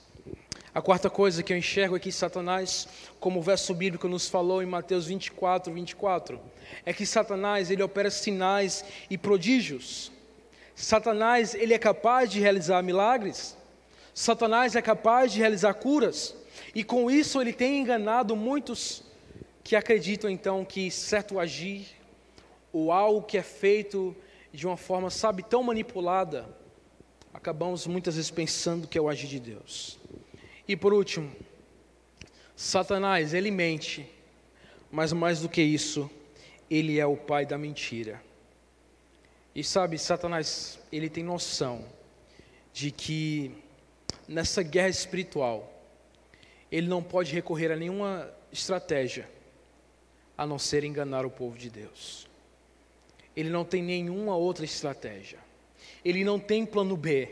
A 0.74 0.82
quarta 0.82 1.10
coisa 1.10 1.44
que 1.44 1.52
eu 1.52 1.58
enxergo 1.58 1.96
aqui, 1.96 2.12
Satanás, 2.14 2.88
como 3.20 3.40
o 3.40 3.44
verso 3.44 3.74
bíblico 3.74 4.08
nos 4.08 4.30
falou 4.30 4.64
em 4.64 4.66
Mateus 4.66 5.06
24, 5.06 5.72
24, 5.74 6.40
é 6.86 6.94
que 6.94 7.06
Satanás, 7.06 7.70
ele 7.70 7.84
opera 7.84 8.10
sinais 8.10 8.86
e 9.10 9.18
prodígios. 9.18 10.12
Satanás, 10.74 11.54
ele 11.54 11.74
é 11.74 11.78
capaz 11.78 12.32
de 12.32 12.40
realizar 12.40 12.82
milagres. 12.82 13.58
Satanás 14.14 14.76
é 14.76 14.82
capaz 14.82 15.32
de 15.32 15.40
realizar 15.40 15.74
curas. 15.74 16.36
E 16.76 16.84
com 16.84 17.10
isso 17.10 17.42
ele 17.42 17.54
tem 17.54 17.80
enganado 17.80 18.36
muitos 18.36 19.04
que 19.64 19.76
acreditam 19.76 20.30
então 20.30 20.66
que 20.66 20.90
certo 20.90 21.40
agir 21.40 21.88
ou 22.74 22.92
algo 22.92 23.22
que 23.24 23.38
é 23.38 23.44
feito 23.44 24.16
de 24.52 24.66
uma 24.68 24.78
forma, 24.78 25.10
sabe, 25.10 25.44
tão 25.44 25.64
manipulada, 25.64 26.48
acabamos 27.34 27.88
muitas 27.88 28.16
vezes 28.16 28.32
pensando 28.32 28.88
que 28.88 28.98
é 28.98 29.02
o 29.02 29.10
agir 29.10 29.28
de 29.28 29.40
Deus. 29.40 30.00
E 30.68 30.76
por 30.76 30.94
último, 30.94 31.32
Satanás, 32.56 33.34
ele 33.34 33.50
mente, 33.50 34.10
mas 34.92 35.14
mais 35.14 35.40
do 35.40 35.50
que 35.50 35.62
isso, 35.62 36.10
ele 36.70 37.00
é 37.00 37.06
o 37.06 37.18
pai 37.18 37.46
da 37.46 37.58
mentira. 37.58 38.22
E 39.54 39.64
sabe, 39.64 39.98
Satanás, 39.98 40.80
ele 40.92 41.10
tem 41.10 41.24
noção 41.24 41.86
de 42.74 42.92
que 42.92 43.52
nessa 44.32 44.64
guerra 44.64 44.90
espiritual, 44.90 45.72
ele 46.72 46.88
não 46.88 47.04
pode 47.04 47.34
recorrer 47.34 47.72
a 47.72 47.76
nenhuma 47.76 48.32
estratégia 48.52 49.30
a 50.38 50.46
não 50.46 50.58
ser 50.58 50.84
enganar 50.84 51.26
o 51.26 51.30
povo 51.30 51.58
de 51.58 51.70
Deus. 51.70 52.28
Ele 53.36 53.50
não 53.50 53.66
tem 53.66 53.84
nenhuma 53.84 54.36
outra 54.36 54.66
estratégia. 54.66 55.40
Ele 56.04 56.24
não 56.24 56.40
tem 56.40 56.66
plano 56.66 56.96
B. 56.96 57.30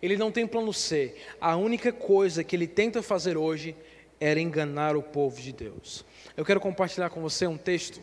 Ele 0.00 0.16
não 0.16 0.30
tem 0.30 0.46
plano 0.46 0.72
C. 0.72 1.16
A 1.40 1.56
única 1.56 1.92
coisa 1.92 2.44
que 2.44 2.54
ele 2.54 2.66
tenta 2.66 3.02
fazer 3.02 3.36
hoje 3.36 3.74
era 4.20 4.40
enganar 4.40 4.96
o 4.96 5.02
povo 5.02 5.40
de 5.40 5.52
Deus. 5.52 6.04
Eu 6.36 6.44
quero 6.44 6.60
compartilhar 6.60 7.10
com 7.10 7.20
você 7.20 7.46
um 7.46 7.56
texto 7.56 8.00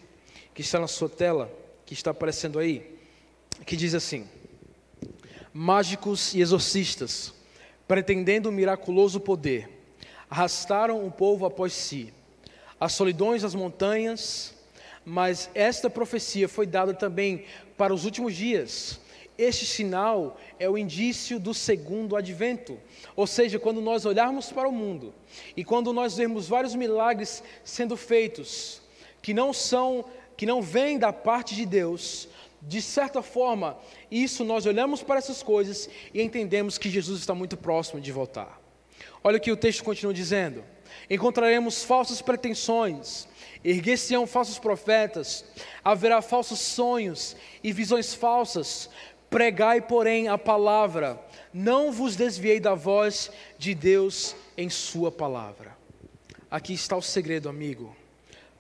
que 0.53 0.61
está 0.61 0.79
na 0.79 0.87
sua 0.87 1.09
tela, 1.09 1.51
que 1.85 1.93
está 1.93 2.11
aparecendo 2.11 2.59
aí, 2.59 2.97
que 3.65 3.75
diz 3.75 3.93
assim: 3.93 4.27
Mágicos 5.53 6.33
e 6.33 6.41
exorcistas, 6.41 7.33
pretendendo 7.93 8.49
um 8.49 8.51
miraculoso 8.51 9.19
poder, 9.19 9.69
arrastaram 10.27 11.05
o 11.05 11.11
povo 11.11 11.45
após 11.45 11.73
si, 11.73 12.11
as 12.79 12.93
solidões 12.93 13.43
das 13.43 13.53
montanhas, 13.53 14.55
mas 15.05 15.47
esta 15.53 15.91
profecia 15.91 16.49
foi 16.49 16.65
dada 16.65 16.91
também 16.91 17.45
para 17.77 17.93
os 17.93 18.03
últimos 18.03 18.33
dias 18.35 18.99
este 19.37 19.65
sinal 19.65 20.39
é 20.59 20.69
o 20.69 20.77
indício 20.77 21.39
do 21.39 21.53
segundo 21.53 22.15
advento. 22.15 22.79
Ou 23.15 23.25
seja, 23.25 23.59
quando 23.59 23.81
nós 23.81 24.05
olharmos 24.05 24.51
para 24.51 24.67
o 24.67 24.71
mundo 24.71 25.13
e 25.57 25.63
quando 25.63 25.91
nós 25.91 26.15
vemos 26.15 26.47
vários 26.47 26.75
milagres 26.75 27.43
sendo 27.63 27.97
feitos, 27.97 28.81
que 29.21 29.33
não 29.33 29.51
são, 29.51 30.05
que 30.37 30.45
não 30.45 30.61
vêm 30.61 30.99
da 30.99 31.11
parte 31.11 31.55
de 31.55 31.65
Deus, 31.65 32.27
de 32.67 32.81
certa 32.81 33.21
forma, 33.21 33.77
isso 34.09 34.43
nós 34.43 34.65
olhamos 34.65 35.03
para 35.03 35.17
essas 35.17 35.43
coisas 35.43 35.89
e 36.13 36.21
entendemos 36.21 36.77
que 36.77 36.89
Jesus 36.89 37.19
está 37.19 37.35
muito 37.35 37.57
próximo 37.57 37.99
de 37.99 38.11
voltar. 38.11 38.61
Olha 39.23 39.37
o 39.37 39.41
que 39.41 39.51
o 39.51 39.57
texto 39.57 39.83
continua 39.83 40.13
dizendo: 40.13 40.63
Encontraremos 41.09 41.83
falsas 41.83 42.21
pretensões, 42.21 43.27
erguer-se-ão 43.63 44.25
falsos 44.25 44.57
profetas, 44.59 45.43
haverá 45.83 46.21
falsos 46.21 46.59
sonhos 46.59 47.35
e 47.63 47.71
visões 47.73 48.13
falsas, 48.13 48.89
Pregai, 49.33 49.81
porém, 49.81 50.27
a 50.27 50.37
palavra, 50.37 51.19
não 51.51 51.91
vos 51.91 52.15
desviei 52.15 52.59
da 52.59 52.75
voz 52.75 53.31
de 53.57 53.73
Deus 53.73 54.35
em 54.55 54.69
Sua 54.69 55.11
palavra. 55.11 55.75
Aqui 56.51 56.73
está 56.73 56.95
o 56.95 57.01
segredo, 57.01 57.49
amigo, 57.49 57.95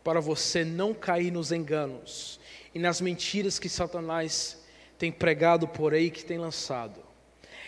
para 0.03 0.19
você 0.19 0.65
não 0.65 0.91
cair 0.91 1.29
nos 1.29 1.51
enganos 1.51 2.39
e 2.73 2.79
nas 2.79 2.99
mentiras 3.01 3.59
que 3.59 3.69
Satanás 3.69 4.61
tem 4.97 5.11
pregado 5.11 5.67
por 5.67 5.93
aí, 5.93 6.09
que 6.09 6.25
tem 6.25 6.37
lançado. 6.37 7.01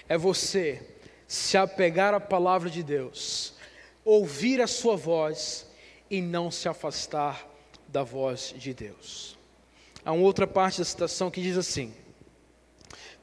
É 0.07 0.17
você 0.17 0.81
se 1.27 1.57
apegar 1.57 2.13
à 2.13 2.19
palavra 2.19 2.69
de 2.69 2.83
Deus, 2.83 3.53
ouvir 4.03 4.61
a 4.61 4.67
Sua 4.67 4.95
voz 4.95 5.67
e 6.09 6.21
não 6.21 6.51
se 6.51 6.67
afastar 6.67 7.47
da 7.87 8.03
voz 8.03 8.53
de 8.57 8.73
Deus. 8.73 9.37
Há 10.03 10.11
uma 10.11 10.23
outra 10.23 10.45
parte 10.45 10.79
da 10.79 10.85
citação 10.85 11.31
que 11.31 11.41
diz 11.41 11.57
assim: 11.57 11.93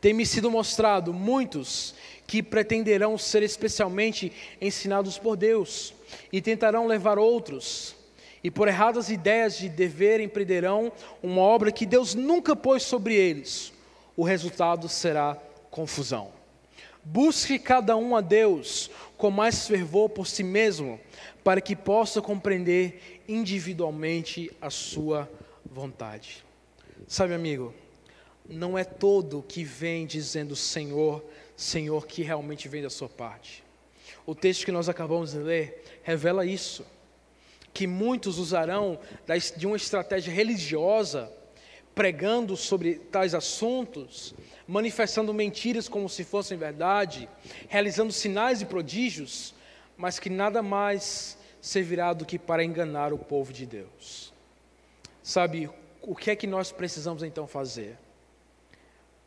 tem-me 0.01 0.27
sido 0.27 0.51
mostrado 0.51 1.12
muitos 1.12 1.95
que 2.27 2.42
pretenderão 2.42 3.16
ser 3.16 3.42
especialmente 3.42 4.33
ensinados 4.61 5.16
por 5.16 5.37
Deus 5.37 5.95
e 6.33 6.42
tentarão 6.42 6.87
levar 6.87 7.18
outros, 7.18 7.95
e 8.42 8.50
por 8.50 8.68
erradas 8.68 9.11
ideias 9.11 9.57
de 9.57 9.68
dever 9.68 10.20
empreenderão 10.20 10.90
uma 11.22 11.40
obra 11.40 11.70
que 11.70 11.87
Deus 11.87 12.14
nunca 12.14 12.57
pôs 12.57 12.83
sobre 12.83 13.14
eles. 13.14 13.72
O 14.16 14.24
resultado 14.24 14.88
será 14.88 15.38
confusão. 15.70 16.31
Busque 17.05 17.59
cada 17.59 17.96
um 17.96 18.14
a 18.14 18.20
Deus 18.20 18.90
com 19.16 19.31
mais 19.31 19.66
fervor 19.66 20.09
por 20.11 20.26
si 20.26 20.42
mesmo, 20.42 21.00
para 21.44 21.61
que 21.61 21.74
possa 21.74 22.20
compreender 22.20 23.22
individualmente 23.28 24.50
a 24.61 24.70
sua 24.70 25.31
vontade. 25.64 26.44
Sabe, 27.07 27.35
amigo, 27.35 27.74
não 28.48 28.76
é 28.76 28.85
todo 28.85 29.44
que 29.46 29.64
vem 29.64 30.07
dizendo 30.07 30.55
Senhor, 30.55 31.24
Senhor, 31.57 32.07
que 32.07 32.22
realmente 32.22 32.68
vem 32.68 32.83
da 32.83 32.90
sua 32.90 33.09
parte. 33.09 33.64
O 34.26 34.35
texto 34.35 34.64
que 34.64 34.72
nós 34.72 34.88
acabamos 34.88 35.33
de 35.33 35.38
ler 35.38 35.85
revela 36.02 36.44
isso, 36.44 36.85
que 37.72 37.87
muitos 37.87 38.38
usarão 38.38 38.98
de 39.56 39.66
uma 39.66 39.76
estratégia 39.76 40.32
religiosa, 40.32 41.32
pregando 41.94 42.56
sobre 42.56 42.94
tais 42.94 43.35
assuntos, 43.35 44.35
manifestando 44.66 45.32
mentiras 45.32 45.88
como 45.88 46.08
se 46.08 46.24
fossem 46.24 46.56
verdade, 46.56 47.28
realizando 47.68 48.12
sinais 48.12 48.62
e 48.62 48.66
prodígios, 48.66 49.54
mas 49.96 50.18
que 50.18 50.30
nada 50.30 50.62
mais 50.62 51.37
servirá 51.61 52.12
do 52.12 52.24
que 52.24 52.38
para 52.38 52.64
enganar 52.64 53.12
o 53.12 53.18
povo 53.18 53.52
de 53.52 53.66
Deus. 53.66 54.32
Sabe, 55.22 55.70
o 56.00 56.16
que 56.16 56.30
é 56.30 56.37
que 56.37 56.46
nós 56.46 56.72
precisamos 56.72 57.22
então 57.22 57.46
fazer? 57.46 57.98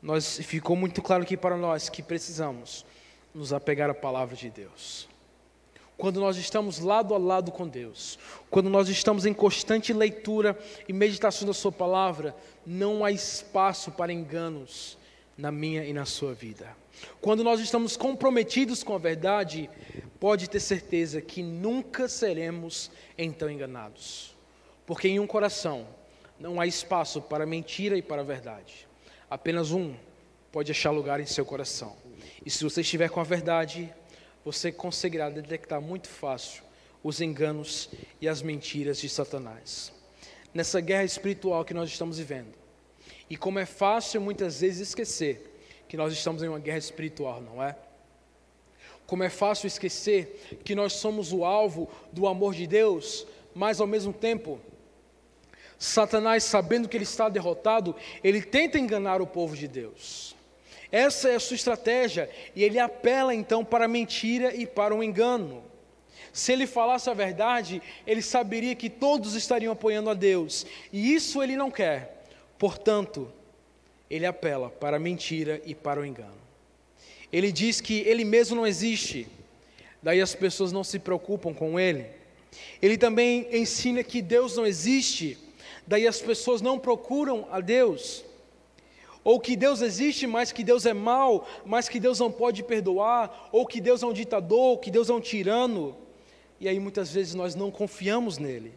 nós 0.05 0.37
ficou 0.37 0.75
muito 0.75 1.01
claro 1.01 1.23
aqui 1.23 1.35
para 1.35 1.57
nós 1.57 1.89
que 1.89 2.03
precisamos 2.03 2.85
nos 3.33 3.51
apegar 3.51 3.89
à 3.89 3.93
palavra 3.93 4.35
de 4.35 4.51
Deus. 4.51 5.09
Quando 5.97 6.19
nós 6.19 6.37
estamos 6.37 6.79
lado 6.79 7.13
a 7.13 7.17
lado 7.17 7.51
com 7.51 7.67
Deus, 7.67 8.19
quando 8.49 8.69
nós 8.69 8.89
estamos 8.89 9.25
em 9.25 9.33
constante 9.33 9.93
leitura 9.93 10.57
e 10.87 10.93
meditação 10.93 11.47
da 11.47 11.53
Sua 11.53 11.71
palavra, 11.71 12.35
não 12.65 13.05
há 13.05 13.11
espaço 13.11 13.91
para 13.91 14.11
enganos 14.11 14.97
na 15.37 15.51
minha 15.51 15.85
e 15.85 15.93
na 15.93 16.05
sua 16.05 16.33
vida. 16.33 16.75
Quando 17.21 17.43
nós 17.43 17.59
estamos 17.59 17.97
comprometidos 17.97 18.83
com 18.83 18.95
a 18.95 18.97
verdade, 18.97 19.69
pode 20.19 20.49
ter 20.49 20.59
certeza 20.59 21.21
que 21.21 21.43
nunca 21.43 22.07
seremos 22.07 22.89
então 23.17 23.49
enganados. 23.49 24.33
Porque 24.85 25.07
em 25.07 25.19
um 25.19 25.27
coração 25.27 25.85
não 26.39 26.59
há 26.59 26.67
espaço 26.67 27.21
para 27.21 27.45
mentira 27.45 27.97
e 27.97 28.01
para 28.01 28.23
verdade. 28.23 28.87
Apenas 29.29 29.71
um 29.71 29.93
pode 30.51 30.71
achar 30.71 30.91
lugar 30.91 31.19
em 31.19 31.25
seu 31.25 31.45
coração. 31.45 31.95
E 32.45 32.49
se 32.49 32.63
você 32.63 32.81
estiver 32.81 33.09
com 33.09 33.19
a 33.19 33.23
verdade, 33.23 33.93
você 34.45 34.71
conseguirá 34.71 35.27
detectar 35.27 35.81
muito 35.81 36.07
fácil 36.07 36.63
os 37.03 37.19
enganos 37.19 37.89
e 38.21 38.27
as 38.27 38.43
mentiras 38.43 38.99
de 38.99 39.09
Satanás. 39.09 39.91
Nessa 40.53 40.79
guerra 40.79 41.03
espiritual 41.03 41.65
que 41.65 41.73
nós 41.73 41.89
estamos 41.89 42.19
vivendo. 42.19 42.53
E 43.27 43.35
como 43.35 43.57
é 43.57 43.65
fácil 43.65 44.21
muitas 44.21 44.61
vezes 44.61 44.89
esquecer 44.89 45.51
que 45.87 45.97
nós 45.97 46.13
estamos 46.13 46.43
em 46.43 46.47
uma 46.47 46.59
guerra 46.59 46.77
espiritual, 46.77 47.41
não 47.41 47.61
é? 47.61 47.75
Como 49.07 49.23
é 49.23 49.29
fácil 49.29 49.67
esquecer 49.67 50.59
que 50.63 50.75
nós 50.75 50.93
somos 50.93 51.33
o 51.33 51.43
alvo 51.43 51.89
do 52.11 52.27
amor 52.27 52.53
de 52.53 52.67
Deus, 52.67 53.25
mas 53.53 53.79
ao 53.81 53.87
mesmo 53.87 54.13
tempo, 54.13 54.59
Satanás, 55.77 56.43
sabendo 56.43 56.87
que 56.87 56.95
ele 56.95 57.03
está 57.03 57.29
derrotado, 57.29 57.95
ele 58.23 58.41
tenta 58.41 58.77
enganar 58.77 59.21
o 59.21 59.27
povo 59.27 59.55
de 59.55 59.67
Deus. 59.67 60.34
Essa 60.95 61.27
é 61.27 61.35
a 61.35 61.41
sua 61.41 61.55
estratégia, 61.55 62.29
e 62.55 62.63
ele 62.63 62.79
apela 62.79 63.35
então 63.35 63.65
para 63.65 63.83
a 63.83 63.87
mentira 63.87 64.55
e 64.55 64.65
para 64.65 64.95
o 64.95 65.03
engano. 65.03 65.61
Se 66.31 66.53
ele 66.53 66.65
falasse 66.65 67.09
a 67.09 67.13
verdade, 67.13 67.81
ele 68.07 68.21
saberia 68.21 68.73
que 68.75 68.89
todos 68.89 69.35
estariam 69.35 69.73
apoiando 69.73 70.09
a 70.09 70.13
Deus, 70.13 70.65
e 70.93 71.13
isso 71.13 71.43
ele 71.43 71.57
não 71.57 71.69
quer. 71.69 72.23
Portanto, 72.57 73.29
ele 74.09 74.25
apela 74.25 74.69
para 74.69 74.95
a 74.95 74.99
mentira 74.99 75.61
e 75.65 75.75
para 75.75 75.99
o 75.99 76.05
engano. 76.05 76.39
Ele 77.29 77.51
diz 77.51 77.81
que 77.81 77.99
ele 78.07 78.23
mesmo 78.23 78.55
não 78.55 78.65
existe, 78.65 79.27
daí 80.01 80.21
as 80.21 80.33
pessoas 80.33 80.71
não 80.71 80.81
se 80.81 80.97
preocupam 80.97 81.53
com 81.53 81.77
ele. 81.77 82.05
Ele 82.81 82.97
também 82.97 83.49
ensina 83.51 84.01
que 84.01 84.21
Deus 84.21 84.55
não 84.55 84.65
existe, 84.65 85.37
daí 85.85 86.07
as 86.07 86.21
pessoas 86.21 86.61
não 86.61 86.79
procuram 86.79 87.49
a 87.51 87.59
Deus. 87.59 88.24
Ou 89.25 89.39
que 89.39 89.55
Deus 89.55 89.81
existe, 89.81 90.27
mas 90.27 90.51
que 90.51 90.63
Deus 90.63 90.85
é 90.85 90.93
mau, 90.93 91.47
mas 91.65 91.89
que 91.89 91.99
Deus 91.99 92.19
não 92.19 92.31
pode 92.31 92.61
perdoar, 92.61 93.49
ou 93.51 93.65
que 93.65 93.81
Deus 93.81 94.03
é 94.03 94.05
um 94.05 94.13
ditador, 94.13 94.59
ou 94.59 94.77
que 94.77 94.91
Deus 94.91 95.09
é 95.09 95.13
um 95.13 95.19
tirano. 95.19 95.97
E 96.59 96.69
aí 96.69 96.79
muitas 96.79 97.11
vezes 97.11 97.33
nós 97.33 97.55
não 97.55 97.71
confiamos 97.71 98.37
nele. 98.37 98.71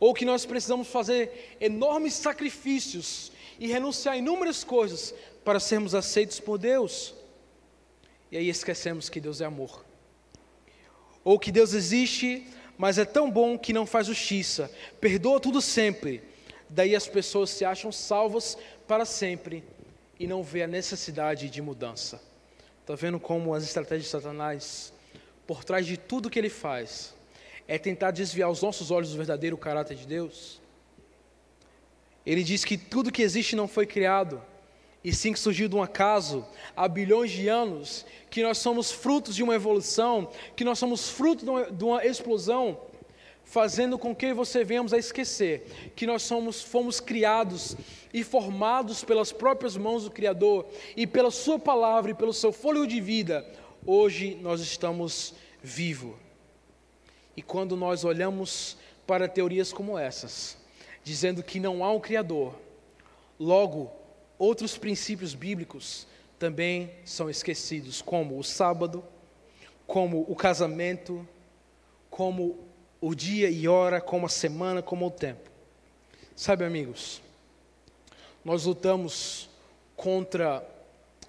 Ou 0.00 0.12
que 0.12 0.24
nós 0.24 0.44
precisamos 0.44 0.88
fazer 0.88 1.56
enormes 1.60 2.14
sacrifícios 2.14 3.30
e 3.60 3.68
renunciar 3.68 4.16
a 4.16 4.18
inúmeras 4.18 4.64
coisas 4.64 5.14
para 5.44 5.60
sermos 5.60 5.94
aceitos 5.94 6.40
por 6.40 6.58
Deus. 6.58 7.14
E 8.32 8.36
aí 8.36 8.48
esquecemos 8.48 9.08
que 9.08 9.20
Deus 9.20 9.40
é 9.40 9.44
amor. 9.44 9.84
Ou 11.22 11.38
que 11.38 11.52
Deus 11.52 11.72
existe, 11.72 12.48
mas 12.76 12.98
é 12.98 13.04
tão 13.04 13.30
bom 13.30 13.56
que 13.56 13.72
não 13.72 13.86
faz 13.86 14.08
justiça, 14.08 14.68
perdoa 15.00 15.38
tudo 15.38 15.62
sempre. 15.62 16.20
Daí 16.68 16.96
as 16.96 17.06
pessoas 17.06 17.50
se 17.50 17.64
acham 17.64 17.92
salvas 17.92 18.58
para 18.86 19.04
sempre 19.04 19.64
e 20.18 20.26
não 20.26 20.42
vê 20.42 20.62
a 20.62 20.66
necessidade 20.66 21.50
de 21.50 21.60
mudança. 21.60 22.20
Está 22.80 22.94
vendo 22.94 23.18
como 23.18 23.54
as 23.54 23.64
estratégias 23.64 24.04
de 24.04 24.10
Satanás, 24.10 24.92
por 25.46 25.64
trás 25.64 25.86
de 25.86 25.96
tudo 25.96 26.30
que 26.30 26.38
ele 26.38 26.48
faz, 26.48 27.14
é 27.66 27.78
tentar 27.78 28.12
desviar 28.12 28.50
os 28.50 28.62
nossos 28.62 28.90
olhos 28.90 29.10
do 29.10 29.16
verdadeiro 29.16 29.56
caráter 29.56 29.96
de 29.96 30.06
Deus? 30.06 30.60
Ele 32.24 32.42
diz 32.42 32.64
que 32.64 32.76
tudo 32.76 33.12
que 33.12 33.22
existe 33.22 33.54
não 33.54 33.68
foi 33.68 33.86
criado, 33.86 34.42
e 35.02 35.12
sim 35.12 35.32
que 35.32 35.38
surgiu 35.38 35.68
de 35.68 35.76
um 35.76 35.82
acaso, 35.82 36.44
há 36.76 36.88
bilhões 36.88 37.30
de 37.30 37.48
anos, 37.48 38.04
que 38.30 38.42
nós 38.42 38.58
somos 38.58 38.90
frutos 38.90 39.36
de 39.36 39.42
uma 39.42 39.54
evolução, 39.54 40.30
que 40.56 40.64
nós 40.64 40.78
somos 40.78 41.08
frutos 41.08 41.44
de 41.44 41.50
uma, 41.50 41.70
de 41.70 41.84
uma 41.84 42.04
explosão, 42.04 42.80
fazendo 43.46 43.96
com 43.96 44.14
que 44.14 44.34
você 44.34 44.64
venhamos 44.64 44.92
a 44.92 44.98
esquecer 44.98 45.92
que 45.94 46.04
nós 46.04 46.22
somos, 46.24 46.62
fomos 46.62 46.98
criados 46.98 47.76
e 48.12 48.24
formados 48.24 49.04
pelas 49.04 49.32
próprias 49.32 49.76
mãos 49.76 50.02
do 50.04 50.10
Criador, 50.10 50.66
e 50.96 51.06
pela 51.06 51.30
Sua 51.30 51.58
palavra 51.58 52.10
e 52.10 52.14
pelo 52.14 52.32
seu 52.32 52.52
fôlego 52.52 52.86
de 52.86 53.00
vida, 53.00 53.46
hoje 53.86 54.36
nós 54.42 54.60
estamos 54.60 55.32
vivos. 55.62 56.16
E 57.36 57.40
quando 57.40 57.76
nós 57.76 58.04
olhamos 58.04 58.76
para 59.06 59.28
teorias 59.28 59.72
como 59.72 59.96
essas, 59.96 60.58
dizendo 61.04 61.42
que 61.42 61.60
não 61.60 61.84
há 61.84 61.92
um 61.92 62.00
Criador. 62.00 62.54
Logo, 63.38 63.92
outros 64.38 64.76
princípios 64.76 65.34
bíblicos 65.34 66.06
também 66.36 66.90
são 67.04 67.30
esquecidos, 67.30 68.02
como 68.02 68.38
o 68.38 68.42
sábado, 68.42 69.04
como 69.86 70.26
o 70.28 70.34
casamento, 70.34 71.26
como 72.10 72.66
o 73.00 73.14
dia 73.14 73.50
e 73.50 73.68
hora, 73.68 74.00
como 74.00 74.26
a 74.26 74.28
semana, 74.28 74.82
como 74.82 75.06
o 75.06 75.10
tempo. 75.10 75.50
Sabe, 76.34 76.64
amigos, 76.64 77.22
nós 78.44 78.64
lutamos 78.64 79.48
contra 79.96 80.66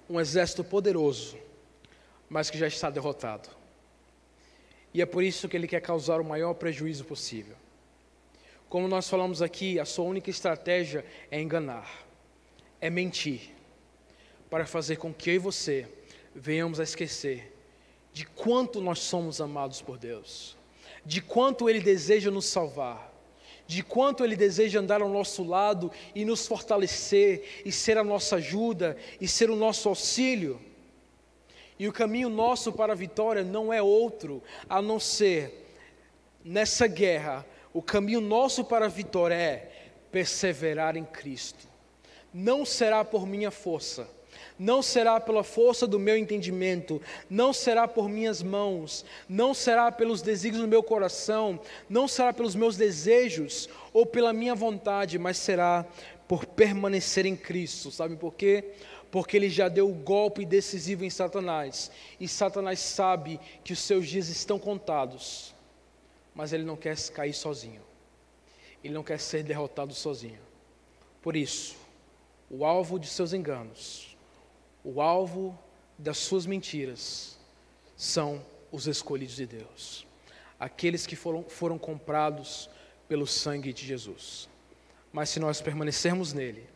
um 0.10 0.20
exército 0.20 0.64
poderoso, 0.64 1.38
mas 2.30 2.50
que 2.50 2.58
já 2.58 2.68
está 2.68 2.90
derrotado. 2.90 3.50
E 4.94 5.02
é 5.02 5.06
por 5.06 5.24
isso 5.24 5.48
que 5.48 5.56
ele 5.56 5.68
quer 5.68 5.82
causar 5.82 6.20
o 6.20 6.26
maior 6.26 6.54
prejuízo 6.54 7.06
possível. 7.06 7.56
Como 8.68 8.88
nós 8.88 9.08
falamos 9.08 9.42
aqui, 9.42 9.80
a 9.80 9.86
sua 9.86 10.06
única 10.06 10.30
estratégia 10.30 11.06
é 11.32 11.40
enganar, 11.40 12.06
é 12.82 12.90
mentir, 12.90 13.52
para 14.50 14.66
fazer 14.66 14.98
com 14.98 15.14
que 15.14 15.30
eu 15.30 15.36
e 15.36 15.40
você 15.40 15.88
venhamos 16.34 16.80
a 16.80 16.84
esquecer 16.84 17.54
de 18.12 18.26
quanto 18.26 18.82
nós 18.82 19.00
somos 19.00 19.40
amados 19.40 19.82
por 19.82 19.98
Deus, 19.98 20.57
de 21.08 21.22
quanto 21.22 21.70
Ele 21.70 21.80
deseja 21.80 22.30
nos 22.30 22.48
salvar, 22.48 23.14
de 23.66 23.82
quanto 23.82 24.26
Ele 24.26 24.36
deseja 24.36 24.82
andar 24.82 25.02
ao 25.02 25.08
nosso 25.08 25.42
lado 25.42 25.90
e 26.14 26.26
nos 26.26 26.46
fortalecer, 26.46 27.62
e 27.64 27.72
ser 27.72 27.98
a 27.98 28.04
nossa 28.04 28.36
ajuda, 28.36 28.98
e 29.20 29.26
ser 29.26 29.50
o 29.50 29.56
nosso 29.56 29.88
auxílio. 29.88 30.60
E 31.80 31.88
o 31.88 31.94
caminho 31.94 32.28
nosso 32.28 32.74
para 32.74 32.92
a 32.92 32.96
vitória 32.96 33.42
não 33.42 33.72
é 33.72 33.82
outro 33.82 34.44
a 34.68 34.82
não 34.82 35.00
ser, 35.00 35.74
nessa 36.44 36.88
guerra, 36.88 37.46
o 37.74 37.82
caminho 37.82 38.20
nosso 38.20 38.66
para 38.66 38.88
a 38.88 38.90
vitória 38.90 39.36
é 39.36 39.72
perseverar 40.12 40.98
em 40.98 41.06
Cristo. 41.06 41.70
Não 42.34 42.66
será 42.66 43.06
por 43.06 43.26
minha 43.26 43.50
força, 43.50 44.10
não 44.58 44.82
será 44.82 45.20
pela 45.20 45.44
força 45.44 45.86
do 45.86 46.00
meu 46.00 46.18
entendimento, 46.18 47.02
não 47.30 47.54
será 47.54 47.88
por 47.88 48.10
minhas 48.10 48.42
mãos, 48.42 49.06
não 49.28 49.54
será 49.54 49.92
pelos 49.92 50.22
desígnios 50.22 50.64
do 50.64 50.70
meu 50.70 50.82
coração, 50.82 51.60
não 51.90 52.08
será 52.08 52.34
pelos 52.34 52.56
meus 52.56 52.76
desejos 52.76 53.70
ou 53.94 54.06
pela 54.06 54.34
minha 54.34 54.56
vontade, 54.56 55.20
mas 55.20 55.38
será 55.38 55.86
por 56.28 56.46
permanecer 56.46 57.26
em 57.26 57.36
Cristo. 57.36 57.92
Sabe 57.92 58.16
por 58.16 58.34
quê? 58.34 58.64
Porque 59.12 59.38
ele 59.38 59.50
já 59.50 59.70
deu 59.70 59.90
o 59.90 59.94
golpe 59.94 60.46
decisivo 60.46 61.06
em 61.06 61.10
Satanás, 61.10 61.92
e 62.20 62.28
Satanás 62.28 62.80
sabe 62.80 63.40
que 63.64 63.74
os 63.74 63.80
seus 63.80 64.08
dias 64.08 64.28
estão 64.30 64.60
contados 64.60 65.56
mas 66.38 66.54
ele 66.54 66.64
não 66.64 66.78
quer 66.78 66.96
cair 67.10 67.34
sozinho. 67.34 67.82
Ele 68.84 68.94
não 68.94 69.04
quer 69.04 69.20
ser 69.20 69.42
derrotado 69.42 69.92
sozinho. 69.96 70.40
Por 71.20 71.36
isso, 71.36 71.76
o 72.48 72.64
alvo 72.64 73.00
de 73.00 73.08
seus 73.08 73.34
enganos, 73.34 74.16
o 74.90 75.02
alvo 75.02 75.60
das 75.98 76.18
suas 76.18 76.46
mentiras, 76.46 77.38
são 77.98 78.42
os 78.72 78.88
escolhidos 78.88 79.36
de 79.36 79.46
Deus, 79.46 80.08
aqueles 80.58 81.06
que 81.06 81.14
foram, 81.14 81.44
foram 81.44 81.78
comprados 81.78 82.70
pelo 83.06 83.28
sangue 83.28 83.74
de 83.74 83.86
Jesus. 83.86 84.48
Mas 85.12 85.28
se 85.28 85.42
nós 85.42 85.60
permanecermos 85.60 86.32
nele, 86.32 86.70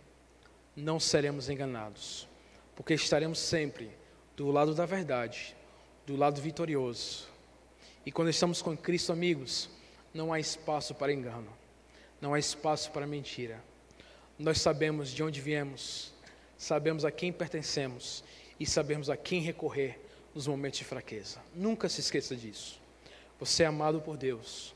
não 0.75 0.99
seremos 0.99 1.47
enganados, 1.47 2.27
porque 2.75 2.93
estaremos 2.95 3.39
sempre 3.39 3.89
do 4.35 4.51
lado 4.51 4.75
da 4.75 4.85
verdade, 4.85 5.55
do 6.05 6.17
lado 6.17 6.41
vitorioso, 6.41 7.29
e 8.05 8.11
quando 8.11 8.27
estamos 8.27 8.61
com 8.61 8.75
Cristo, 8.75 9.13
amigos, 9.13 9.69
não 10.13 10.33
há 10.33 10.39
espaço 10.39 10.93
para 10.93 11.13
engano, 11.13 11.47
não 12.19 12.33
há 12.33 12.39
espaço 12.39 12.91
para 12.91 13.07
mentira. 13.07 13.63
Nós 14.37 14.59
sabemos 14.59 15.11
de 15.11 15.23
onde 15.23 15.39
viemos, 15.39 16.13
sabemos 16.61 17.03
a 17.03 17.09
quem 17.09 17.33
pertencemos 17.33 18.23
e 18.59 18.67
sabemos 18.67 19.09
a 19.09 19.17
quem 19.17 19.41
recorrer 19.41 19.99
nos 20.33 20.45
momentos 20.45 20.77
de 20.77 20.85
fraqueza. 20.85 21.39
Nunca 21.55 21.89
se 21.89 22.01
esqueça 22.01 22.35
disso. 22.35 22.79
Você 23.39 23.63
é 23.63 23.65
amado 23.65 23.99
por 23.99 24.15
Deus, 24.15 24.71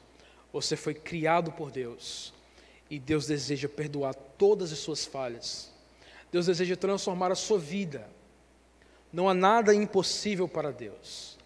você 0.51 0.75
foi 0.75 0.95
criado 0.95 1.51
por 1.51 1.69
Deus 1.69 2.33
e 2.89 2.97
Deus 2.97 3.27
deseja 3.27 3.69
perdoar 3.69 4.15
todas 4.15 4.71
as 4.71 4.79
suas 4.79 5.05
falhas. 5.05 5.71
Deus 6.31 6.47
deseja 6.47 6.75
transformar 6.75 7.31
a 7.31 7.35
sua 7.35 7.59
vida. 7.59 8.09
Não 9.13 9.29
há 9.29 9.35
nada 9.35 9.71
impossível 9.71 10.47
para 10.47 10.71
Deus. 10.71 11.37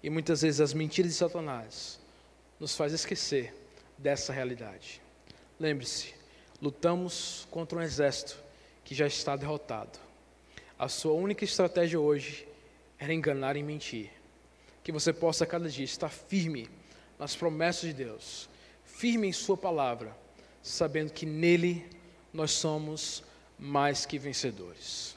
E 0.00 0.08
muitas 0.08 0.42
vezes 0.42 0.60
as 0.60 0.72
mentiras 0.72 1.10
de 1.10 1.18
Satanás 1.18 1.98
nos 2.60 2.76
faz 2.76 2.92
esquecer 2.92 3.52
dessa 3.98 4.32
realidade. 4.32 5.02
Lembre-se, 5.58 6.14
lutamos 6.62 7.48
contra 7.50 7.80
um 7.80 7.82
exército 7.82 8.49
que 8.90 8.94
já 8.96 9.06
está 9.06 9.36
derrotado. 9.36 10.00
a 10.76 10.88
sua 10.88 11.12
única 11.12 11.44
estratégia 11.44 12.00
hoje 12.00 12.44
era 12.98 13.14
enganar 13.14 13.56
e 13.56 13.62
mentir. 13.62 14.10
Que 14.82 14.90
você 14.90 15.12
possa 15.12 15.46
cada 15.46 15.68
dia 15.68 15.84
estar 15.84 16.08
firme 16.08 16.68
nas 17.16 17.36
promessas 17.36 17.82
de 17.82 17.92
Deus, 17.92 18.48
firme 18.84 19.28
em 19.28 19.32
Sua 19.32 19.56
palavra, 19.56 20.12
sabendo 20.60 21.12
que 21.12 21.24
nele 21.24 21.86
nós 22.32 22.50
somos 22.50 23.22
mais 23.56 24.04
que 24.04 24.18
vencedores. 24.18 25.16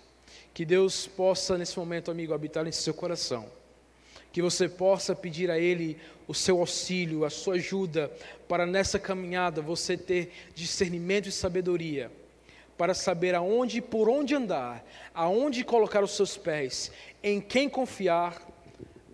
Que 0.53 0.65
Deus 0.65 1.07
possa, 1.07 1.57
nesse 1.57 1.79
momento, 1.79 2.11
amigo, 2.11 2.31
habitar 2.31 2.67
em 2.67 2.71
seu 2.71 2.93
coração. 2.93 3.51
Que 4.31 4.39
você 4.39 4.69
possa 4.69 5.15
pedir 5.15 5.49
a 5.49 5.57
Ele 5.57 5.99
o 6.27 6.35
seu 6.35 6.59
auxílio, 6.59 7.25
a 7.25 7.31
sua 7.31 7.55
ajuda, 7.55 8.11
para 8.47 8.67
nessa 8.67 8.99
caminhada 8.99 9.63
você 9.63 9.97
ter 9.97 10.31
discernimento 10.53 11.27
e 11.27 11.31
sabedoria, 11.31 12.11
para 12.77 12.93
saber 12.93 13.35
aonde 13.35 13.77
e 13.77 13.81
por 13.81 14.09
onde 14.09 14.35
andar, 14.35 14.83
aonde 15.13 15.63
colocar 15.63 16.03
os 16.03 16.11
seus 16.11 16.37
pés, 16.37 16.91
em 17.21 17.39
quem 17.39 17.69
confiar, 17.69 18.41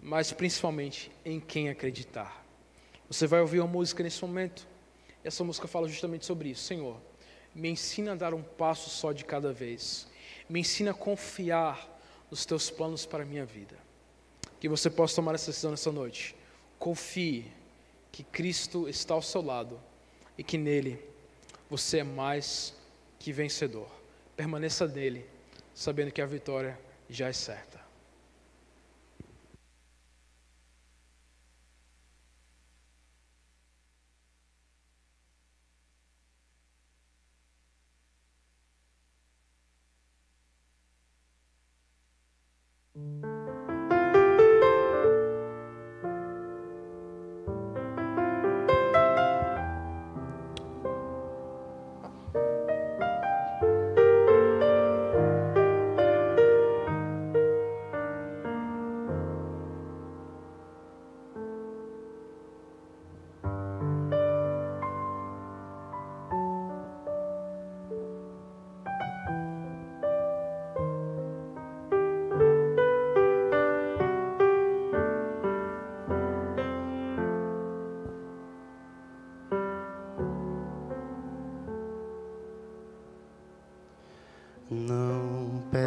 mas 0.02 0.32
principalmente 0.32 1.12
em 1.26 1.39
quem 1.39 1.69
acreditar. 1.69 2.45
Você 3.10 3.28
vai 3.28 3.41
ouvir 3.41 3.60
uma 3.60 3.67
música 3.67 4.04
nesse 4.04 4.22
momento, 4.22 4.67
essa 5.24 5.43
música 5.43 5.67
fala 5.67 5.88
justamente 5.88 6.26
sobre 6.26 6.50
isso. 6.50 6.63
Senhor, 6.63 6.98
me 7.54 7.69
ensina 7.69 8.13
a 8.13 8.15
dar 8.15 8.34
um 8.34 8.41
passo 8.41 8.89
só 8.89 9.12
de 9.12 9.26
cada 9.26 9.52
vez, 9.52 10.08
me 10.48 10.60
ensina 10.60 10.91
a 10.91 10.93
confiar 10.93 11.88
nos 12.32 12.45
teus 12.45 12.69
planos 12.69 13.06
para 13.06 13.24
a 13.24 13.26
minha 13.26 13.45
vida. 13.45 13.76
Que 14.60 14.69
você 14.69 14.89
possa 14.89 15.15
tomar 15.15 15.36
essa 15.36 15.48
decisão 15.48 15.72
nessa 15.72 15.91
noite. 15.91 16.36
Confie 16.78 17.45
que 18.12 18.24
Cristo 18.24 18.88
está 18.88 19.13
ao 19.13 19.22
seu 19.22 19.41
lado 19.41 19.80
e 20.38 20.43
que 20.43 20.58
nele 20.58 21.00
você 21.69 22.00
é 22.00 22.04
mais 22.04 22.74
que 23.19 23.34
vencedor. 23.34 23.89
Permaneça 24.36 24.88
nele, 24.88 25.25
sabendo 25.73 26.12
que 26.12 26.21
a 26.21 26.25
vitória 26.25 26.79
já 27.10 27.27
é 27.27 27.34
certa. 27.34 27.79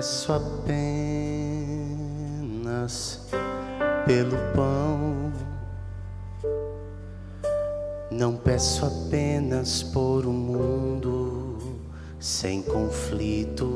Peço 0.02 0.32
apenas 0.32 0.80
pelo 4.04 4.36
pão. 4.52 5.32
Não 8.10 8.34
peço 8.34 8.84
apenas 8.84 9.84
por 9.84 10.26
um 10.26 10.32
mundo 10.32 11.78
sem 12.18 12.62
conflitos. 12.62 13.68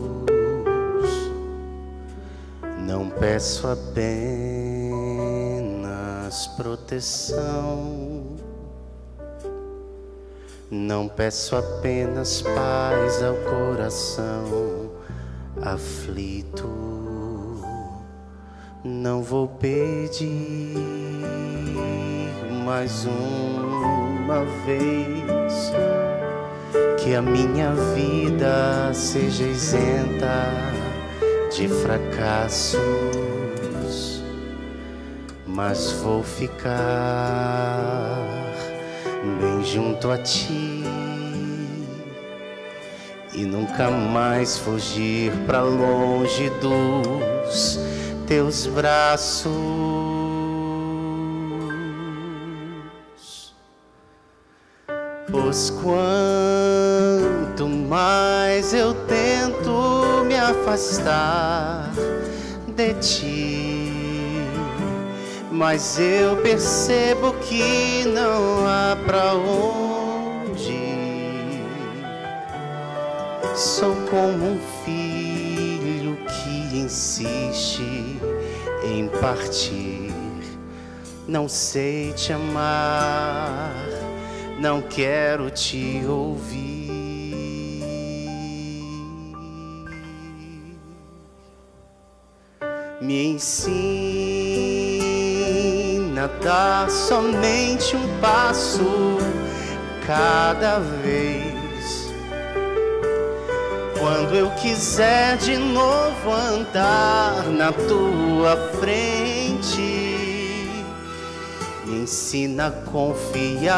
Não 2.80 3.08
peço 3.08 3.68
apenas 3.68 4.08
proteção. 6.56 8.34
Não 10.68 11.06
peço 11.06 11.54
apenas 11.54 12.42
paz 12.42 13.22
ao 13.22 13.36
coração 13.48 14.85
aflito, 15.66 16.70
não 18.84 19.20
vou 19.20 19.48
pedir 19.48 20.76
mais 22.64 23.04
uma 23.04 24.44
vez 24.64 25.72
que 27.02 27.16
a 27.16 27.22
minha 27.22 27.72
vida 27.94 28.92
seja 28.94 29.42
isenta 29.42 30.52
de 31.50 31.66
fracassos, 31.66 32.80
mas 35.44 35.90
vou 36.02 36.22
ficar 36.22 36.76
bem 39.40 39.64
junto 39.64 40.12
a 40.12 40.18
ti 40.18 40.95
e 43.36 43.44
nunca 43.44 43.90
mais 43.90 44.56
fugir 44.56 45.30
para 45.46 45.60
longe 45.60 46.48
dos 46.58 47.78
teus 48.26 48.66
braços. 48.66 49.52
Pois 55.30 55.68
quanto 55.82 57.68
mais 57.68 58.72
eu 58.72 58.94
tento 59.06 60.24
me 60.26 60.36
afastar 60.36 61.90
de 62.74 62.94
ti, 62.94 63.92
mas 65.52 65.98
eu 65.98 66.36
percebo 66.38 67.34
que 67.34 68.04
não 68.06 68.66
há 68.66 68.96
para 69.04 69.34
onde 69.34 69.85
Sou 73.56 73.96
como 74.10 74.50
um 74.50 74.60
filho 74.84 76.18
que 76.26 76.76
insiste 76.76 77.80
em 78.84 79.08
partir. 79.18 80.12
Não 81.26 81.48
sei 81.48 82.12
te 82.12 82.34
amar, 82.34 83.72
não 84.60 84.82
quero 84.82 85.50
te 85.50 86.02
ouvir. 86.06 86.84
Me 93.00 93.28
ensina 93.28 93.86
a 96.24 96.26
dar 96.44 96.90
somente 96.90 97.96
um 97.96 98.20
passo 98.20 99.16
cada 100.06 100.78
vez 100.78 101.65
quando 103.98 104.34
eu 104.34 104.50
quiser 104.52 105.36
de 105.38 105.56
novo 105.56 106.32
andar 106.32 107.44
na 107.46 107.72
tua 107.72 108.56
frente, 108.78 109.80
me 111.84 112.00
ensina 112.02 112.66
a 112.68 112.70
confiar, 112.70 113.76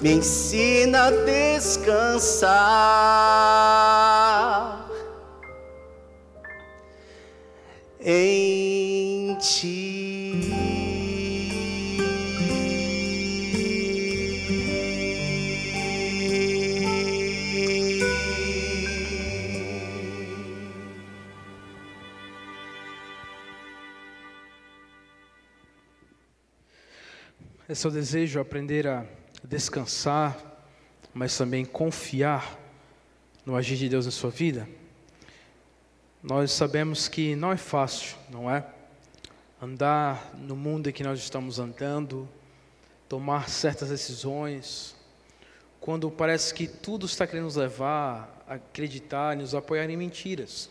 me 0.00 0.12
ensina 0.12 1.06
a 1.06 1.10
descansar 1.10 2.50
em 8.00 9.36
ti. 9.36 10.69
É 27.70 27.74
seu 27.76 27.88
desejo 27.88 28.40
aprender 28.40 28.88
a 28.88 29.06
descansar, 29.44 30.36
mas 31.14 31.38
também 31.38 31.64
confiar 31.64 32.58
no 33.46 33.54
agir 33.54 33.76
de 33.76 33.88
Deus 33.88 34.06
na 34.06 34.10
sua 34.10 34.28
vida? 34.28 34.68
Nós 36.20 36.50
sabemos 36.50 37.06
que 37.06 37.36
não 37.36 37.52
é 37.52 37.56
fácil, 37.56 38.16
não 38.28 38.50
é? 38.50 38.66
Andar 39.62 40.34
no 40.36 40.56
mundo 40.56 40.90
em 40.90 40.92
que 40.92 41.04
nós 41.04 41.20
estamos 41.20 41.60
andando, 41.60 42.28
tomar 43.08 43.48
certas 43.48 43.90
decisões, 43.90 44.96
quando 45.78 46.10
parece 46.10 46.52
que 46.52 46.66
tudo 46.66 47.06
está 47.06 47.24
querendo 47.24 47.44
nos 47.44 47.54
levar 47.54 48.44
a 48.48 48.54
acreditar, 48.54 49.36
nos 49.36 49.54
apoiar 49.54 49.88
em 49.88 49.96
mentiras. 49.96 50.68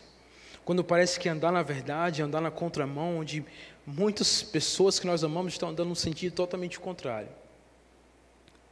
Quando 0.70 0.84
parece 0.84 1.18
que 1.18 1.28
andar 1.28 1.50
na 1.50 1.64
verdade, 1.64 2.22
andar 2.22 2.40
na 2.40 2.48
contramão, 2.48 3.18
onde 3.18 3.44
muitas 3.84 4.40
pessoas 4.40 5.00
que 5.00 5.06
nós 5.08 5.24
amamos 5.24 5.54
estão 5.54 5.70
andando 5.70 5.88
num 5.88 5.96
sentido 5.96 6.32
totalmente 6.32 6.78
contrário. 6.78 7.28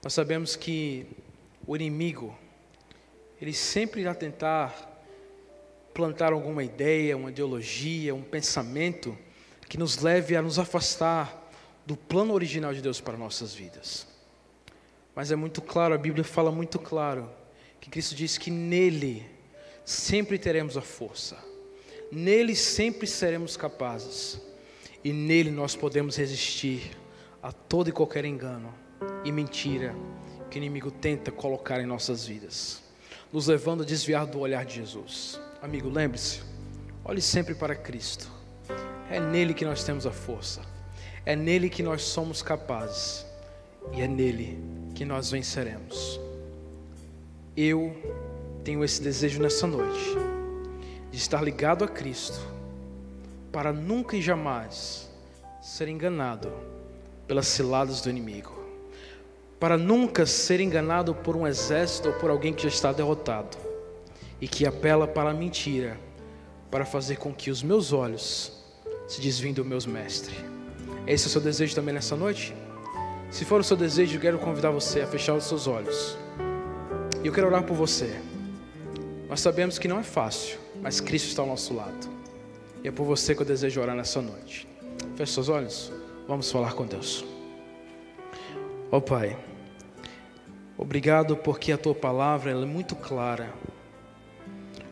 Nós 0.00 0.14
sabemos 0.14 0.54
que 0.54 1.06
o 1.66 1.74
inimigo, 1.74 2.38
ele 3.42 3.52
sempre 3.52 4.02
irá 4.02 4.14
tentar 4.14 5.02
plantar 5.92 6.32
alguma 6.32 6.62
ideia, 6.62 7.16
uma 7.16 7.30
ideologia, 7.30 8.14
um 8.14 8.22
pensamento 8.22 9.18
que 9.68 9.76
nos 9.76 9.98
leve 9.98 10.37
a 10.37 10.40
nos 10.40 10.56
afastar 10.56 11.50
do 11.84 11.96
plano 11.96 12.32
original 12.32 12.72
de 12.72 12.80
Deus 12.80 13.00
para 13.00 13.16
nossas 13.16 13.52
vidas. 13.52 14.06
Mas 15.16 15.32
é 15.32 15.34
muito 15.34 15.61
claro, 15.61 15.94
a 15.94 15.98
Bíblia 15.98 16.22
fala 16.22 16.52
muito 16.52 16.78
claro, 16.78 17.28
que 17.80 17.90
Cristo 17.90 18.14
diz 18.14 18.38
que 18.38 18.52
nele 18.52 19.28
sempre 19.84 20.38
teremos 20.38 20.76
a 20.76 20.80
força, 20.80 21.47
nele 22.11 22.55
sempre 22.57 23.07
seremos 23.07 23.57
capazes, 23.57 24.40
e 25.05 25.12
nele 25.12 25.51
nós 25.51 25.77
podemos 25.77 26.16
resistir 26.16 26.97
a 27.42 27.53
todo 27.53 27.88
e 27.88 27.92
qualquer 27.92 28.25
engano 28.25 28.73
e 29.25 29.31
mentira 29.31 29.94
que 30.51 30.59
o 30.59 30.61
inimigo 30.61 30.90
tenta 30.90 31.31
colocar 31.31 31.81
em 31.81 31.87
nossas 31.87 32.27
vidas, 32.27 32.83
nos 33.33 33.47
levando 33.47 33.83
a 33.83 33.87
desviar 33.87 34.27
do 34.27 34.40
olhar 34.40 34.64
de 34.64 34.77
Jesus. 34.77 35.40
Amigo, 35.62 35.88
lembre-se, 35.88 36.40
olhe 37.05 37.21
sempre 37.21 37.55
para 37.55 37.75
Cristo. 37.75 38.31
É 39.11 39.21
nele 39.21 39.55
que 39.55 39.64
nós 39.64 39.85
temos 39.85 40.07
a 40.07 40.11
força. 40.11 40.62
É 41.25 41.35
nele 41.35 41.68
que 41.71 41.83
nós 41.83 42.03
somos 42.03 42.42
capazes. 42.42 43.25
E 43.92 44.03
é 44.03 44.09
nele 44.09 44.59
que 44.94 45.05
nós 45.05 45.31
venceremos. 45.31 46.21
Eu 47.57 47.97
tenho 48.64 48.85
esse 48.85 49.03
desejo 49.03 49.40
nessa 49.40 49.66
noite 49.66 50.16
de 51.11 51.16
estar 51.16 51.42
ligado 51.42 51.85
a 51.85 51.88
Cristo 51.88 52.40
para 53.53 53.73
nunca 53.73 54.16
e 54.16 54.23
jamais 54.23 55.11
ser 55.61 55.88
enganado 55.88 56.53
pelas 57.27 57.47
ciladas 57.47 58.01
do 58.01 58.11
inimigo. 58.11 58.59
Para 59.59 59.77
nunca 59.77 60.25
ser 60.25 60.61
enganado 60.61 61.14
por 61.14 61.37
um 61.37 61.47
exército 61.47 62.09
ou 62.09 62.14
por 62.14 62.31
alguém 62.31 62.53
que 62.53 62.62
já 62.62 62.68
está 62.68 62.92
derrotado 62.92 63.57
e 64.40 64.47
que 64.47 64.66
apela 64.66 65.07
para 65.07 65.31
a 65.31 65.35
mentira 65.35 65.99
para 66.71 66.85
fazer 66.85 67.16
com 67.16 67.35
que 67.35 67.51
os 67.51 67.62
meus 67.62 67.92
olhos 67.92 68.53
se 69.07 69.21
desviem 69.21 69.53
do 69.53 69.64
meus 69.64 69.87
mestres. 69.87 70.37
Esse 71.07 71.25
é 71.25 71.29
o 71.29 71.31
seu 71.31 71.40
desejo 71.40 71.75
também 71.75 71.94
nessa 71.94 72.14
noite? 72.14 72.55
Se 73.31 73.44
for 73.44 73.61
o 73.61 73.64
seu 73.64 73.77
desejo, 73.77 74.16
eu 74.16 74.21
quero 74.21 74.38
convidar 74.38 74.71
você 74.71 75.01
a 75.01 75.07
fechar 75.07 75.35
os 75.35 75.44
seus 75.44 75.66
olhos. 75.66 76.16
E 77.23 77.27
eu 77.27 77.33
quero 77.33 77.47
orar 77.47 77.62
por 77.62 77.75
você. 77.75 78.21
Nós 79.29 79.40
sabemos 79.40 79.79
que 79.79 79.88
não 79.88 79.99
é 79.99 80.03
fácil, 80.03 80.59
mas 80.83 81.01
Cristo 81.01 81.29
está 81.29 81.43
ao 81.43 81.49
nosso 81.49 81.75
lado. 81.75 82.09
E 82.83 82.88
é 82.88 82.91
por 82.93 83.05
você 83.05 83.35
que 83.35 83.43
eu 83.43 83.47
desejo 83.47 83.81
orar 83.81 83.97
nessa 83.97 84.23
noite. 84.23 84.69
Feche 85.17 85.33
seus 85.33 85.49
olhos. 85.49 85.93
Vamos 86.27 86.51
falar 86.51 86.75
com 86.75 86.87
Deus. 86.87 87.25
Ó 88.91 88.99
oh, 88.99 89.01
Pai, 89.01 89.37
obrigado 90.77 91.37
porque 91.37 91.73
a 91.73 91.79
tua 91.79 91.95
palavra 91.95 92.51
é 92.51 92.55
muito 92.55 92.95
clara 92.97 93.53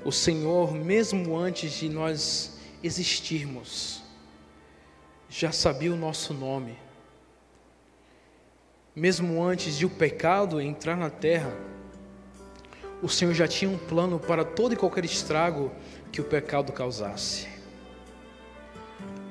o 0.07 0.13
Senhor, 0.13 0.73
mesmo 0.73 1.37
antes 1.37 1.73
de 1.73 1.89
nós 1.89 2.61
existirmos, 2.81 4.05
já 5.29 5.51
sabia 5.51 5.93
o 5.93 5.97
nosso 5.97 6.33
nome. 6.33 6.79
Mesmo 8.95 9.43
antes 9.43 9.77
de 9.77 9.85
o 9.85 9.91
pecado 9.91 10.61
entrar 10.61 10.97
na 10.97 11.11
terra, 11.11 11.53
o 13.03 13.09
Senhor 13.09 13.35
já 13.35 13.47
tinha 13.47 13.71
um 13.71 13.77
plano 13.77 14.19
para 14.19 14.45
todo 14.45 14.73
e 14.73 14.77
qualquer 14.77 15.05
estrago 15.05 15.71
que 16.11 16.21
o 16.21 16.25
pecado 16.25 16.73
causasse. 16.73 17.47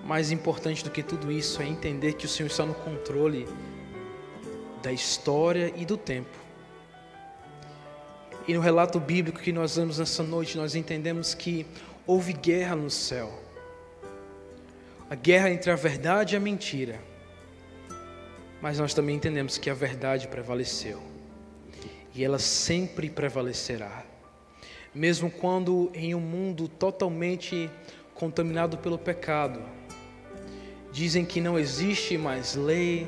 Mais 0.03 0.31
importante 0.31 0.83
do 0.83 0.91
que 0.91 1.01
tudo 1.01 1.31
isso 1.31 1.61
é 1.61 1.65
entender 1.65 2.13
que 2.13 2.25
o 2.25 2.29
Senhor 2.29 2.47
está 2.47 2.65
no 2.65 2.75
controle 2.75 3.47
da 4.83 4.91
história 4.91 5.73
e 5.75 5.83
do 5.83 5.97
tempo. 5.97 6.29
E 8.47 8.53
no 8.53 8.61
relato 8.61 8.99
bíblico 8.99 9.39
que 9.39 9.51
nós 9.51 9.75
vemos 9.75 9.97
nessa 9.97 10.21
noite, 10.21 10.55
nós 10.55 10.75
entendemos 10.75 11.33
que 11.33 11.65
houve 12.05 12.33
guerra 12.33 12.75
no 12.75 12.91
céu. 12.91 13.33
A 15.09 15.15
guerra 15.15 15.49
entre 15.49 15.71
a 15.71 15.75
verdade 15.75 16.35
e 16.35 16.37
a 16.37 16.39
mentira. 16.39 16.99
Mas 18.61 18.77
nós 18.77 18.93
também 18.93 19.15
entendemos 19.15 19.57
que 19.57 19.71
a 19.71 19.73
verdade 19.73 20.27
prevaleceu. 20.27 21.14
E 22.15 22.23
ela 22.23 22.39
sempre 22.39 23.09
prevalecerá. 23.09 24.03
Mesmo 24.93 25.29
quando 25.29 25.91
em 25.93 26.15
um 26.15 26.19
mundo 26.21 26.69
totalmente 26.69 27.69
contaminado 28.13 28.77
pelo 28.77 28.97
pecado, 28.97 29.61
dizem 30.91 31.25
que 31.25 31.41
não 31.41 31.59
existe 31.59 32.17
mais 32.17 32.55
lei, 32.55 33.05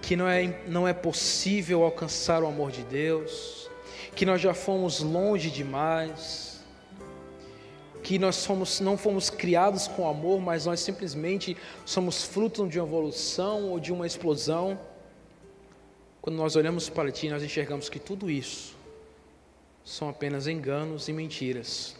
que 0.00 0.14
não 0.14 0.28
é, 0.28 0.62
não 0.68 0.86
é 0.86 0.92
possível 0.92 1.82
alcançar 1.82 2.44
o 2.44 2.46
amor 2.46 2.70
de 2.70 2.84
Deus, 2.84 3.68
que 4.14 4.24
nós 4.24 4.40
já 4.40 4.54
fomos 4.54 5.00
longe 5.00 5.50
demais, 5.50 6.62
que 8.02 8.18
nós 8.18 8.36
somos, 8.36 8.78
não 8.78 8.96
fomos 8.96 9.30
criados 9.30 9.88
com 9.88 10.08
amor, 10.08 10.40
mas 10.40 10.66
nós 10.66 10.78
simplesmente 10.80 11.56
somos 11.84 12.22
fruto 12.22 12.68
de 12.68 12.78
uma 12.78 12.86
evolução 12.86 13.70
ou 13.70 13.80
de 13.80 13.92
uma 13.92 14.06
explosão. 14.06 14.78
Quando 16.22 16.36
nós 16.36 16.54
olhamos 16.54 16.88
para 16.88 17.10
Ti, 17.10 17.28
nós 17.28 17.42
enxergamos 17.42 17.88
que 17.88 17.98
tudo 17.98 18.30
isso 18.30 18.76
são 19.84 20.08
apenas 20.08 20.46
enganos 20.46 21.08
e 21.08 21.12
mentiras. 21.12 21.96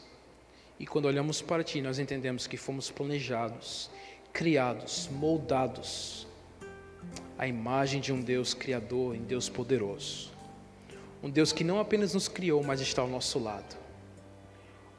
E 0.78 0.86
quando 0.86 1.06
olhamos 1.06 1.42
para 1.42 1.64
Ti, 1.64 1.82
nós 1.82 1.98
entendemos 1.98 2.46
que 2.46 2.56
fomos 2.56 2.88
planejados, 2.88 3.90
criados, 4.32 5.08
moldados 5.10 6.28
à 7.36 7.48
imagem 7.48 8.00
de 8.00 8.12
um 8.12 8.20
Deus 8.20 8.54
Criador, 8.54 9.16
em 9.16 9.22
Deus 9.22 9.48
poderoso. 9.48 10.30
Um 11.20 11.28
Deus 11.28 11.50
que 11.50 11.64
não 11.64 11.80
apenas 11.80 12.14
nos 12.14 12.28
criou, 12.28 12.62
mas 12.62 12.80
está 12.80 13.02
ao 13.02 13.08
nosso 13.08 13.40
lado. 13.40 13.76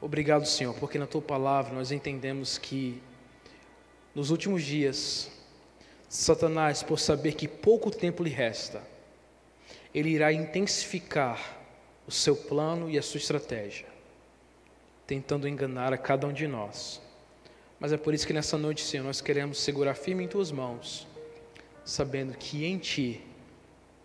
Obrigado, 0.02 0.44
Senhor, 0.44 0.74
porque 0.74 0.98
na 0.98 1.06
tua 1.06 1.22
palavra 1.22 1.72
nós 1.72 1.90
entendemos 1.90 2.58
que 2.58 3.00
nos 4.14 4.28
últimos 4.28 4.62
dias, 4.62 5.30
Satanás, 6.10 6.82
por 6.82 6.98
saber 6.98 7.32
que 7.32 7.48
pouco 7.48 7.90
tempo 7.90 8.22
lhe 8.22 8.28
resta, 8.28 8.92
ele 9.94 10.10
irá 10.10 10.32
intensificar 10.32 11.58
o 12.06 12.10
seu 12.10 12.34
plano 12.34 12.90
e 12.90 12.98
a 12.98 13.02
sua 13.02 13.18
estratégia, 13.18 13.86
tentando 15.06 15.48
enganar 15.48 15.92
a 15.92 15.98
cada 15.98 16.26
um 16.26 16.32
de 16.32 16.46
nós. 16.46 17.00
Mas 17.78 17.92
é 17.92 17.96
por 17.96 18.12
isso 18.12 18.26
que 18.26 18.32
nessa 18.32 18.58
noite, 18.58 18.82
Senhor, 18.82 19.04
nós 19.04 19.20
queremos 19.20 19.58
segurar 19.58 19.94
firme 19.94 20.24
em 20.24 20.28
tuas 20.28 20.50
mãos, 20.50 21.06
sabendo 21.84 22.36
que 22.36 22.64
em 22.64 22.78
ti 22.78 23.22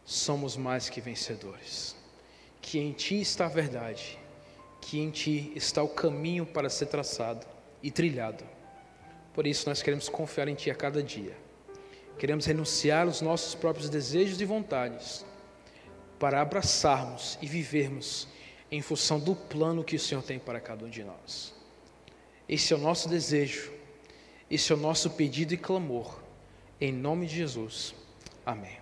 somos 0.05 0.55
mais 0.55 0.89
que 0.89 1.01
vencedores 1.01 1.99
que 2.61 2.79
em 2.79 2.91
ti 2.91 3.19
está 3.19 3.45
a 3.45 3.49
verdade, 3.49 4.19
que 4.81 4.99
em 4.99 5.09
ti 5.09 5.51
está 5.55 5.81
o 5.81 5.87
caminho 5.87 6.45
para 6.45 6.69
ser 6.69 6.87
traçado 6.87 7.45
e 7.81 7.89
trilhado. 7.89 8.43
Por 9.33 9.47
isso 9.47 9.67
nós 9.67 9.81
queremos 9.81 10.09
confiar 10.09 10.47
em 10.47 10.55
ti 10.55 10.69
a 10.69 10.75
cada 10.75 11.01
dia. 11.01 11.35
Queremos 12.17 12.45
renunciar 12.45 13.07
aos 13.07 13.21
nossos 13.21 13.55
próprios 13.55 13.89
desejos 13.89 14.41
e 14.41 14.45
vontades 14.45 15.25
para 16.19 16.41
abraçarmos 16.41 17.39
e 17.41 17.47
vivermos 17.47 18.27
em 18.71 18.81
função 18.81 19.19
do 19.19 19.35
plano 19.35 19.83
que 19.83 19.95
o 19.95 19.99
Senhor 19.99 20.21
tem 20.21 20.37
para 20.37 20.59
cada 20.59 20.85
um 20.85 20.89
de 20.89 21.03
nós. 21.03 21.53
Esse 22.47 22.73
é 22.73 22.75
o 22.75 22.79
nosso 22.79 23.07
desejo, 23.07 23.71
esse 24.49 24.71
é 24.71 24.75
o 24.75 24.79
nosso 24.79 25.11
pedido 25.11 25.53
e 25.53 25.57
clamor, 25.57 26.19
em 26.79 26.91
nome 26.91 27.25
de 27.25 27.35
Jesus. 27.35 27.95
Amém. 28.45 28.78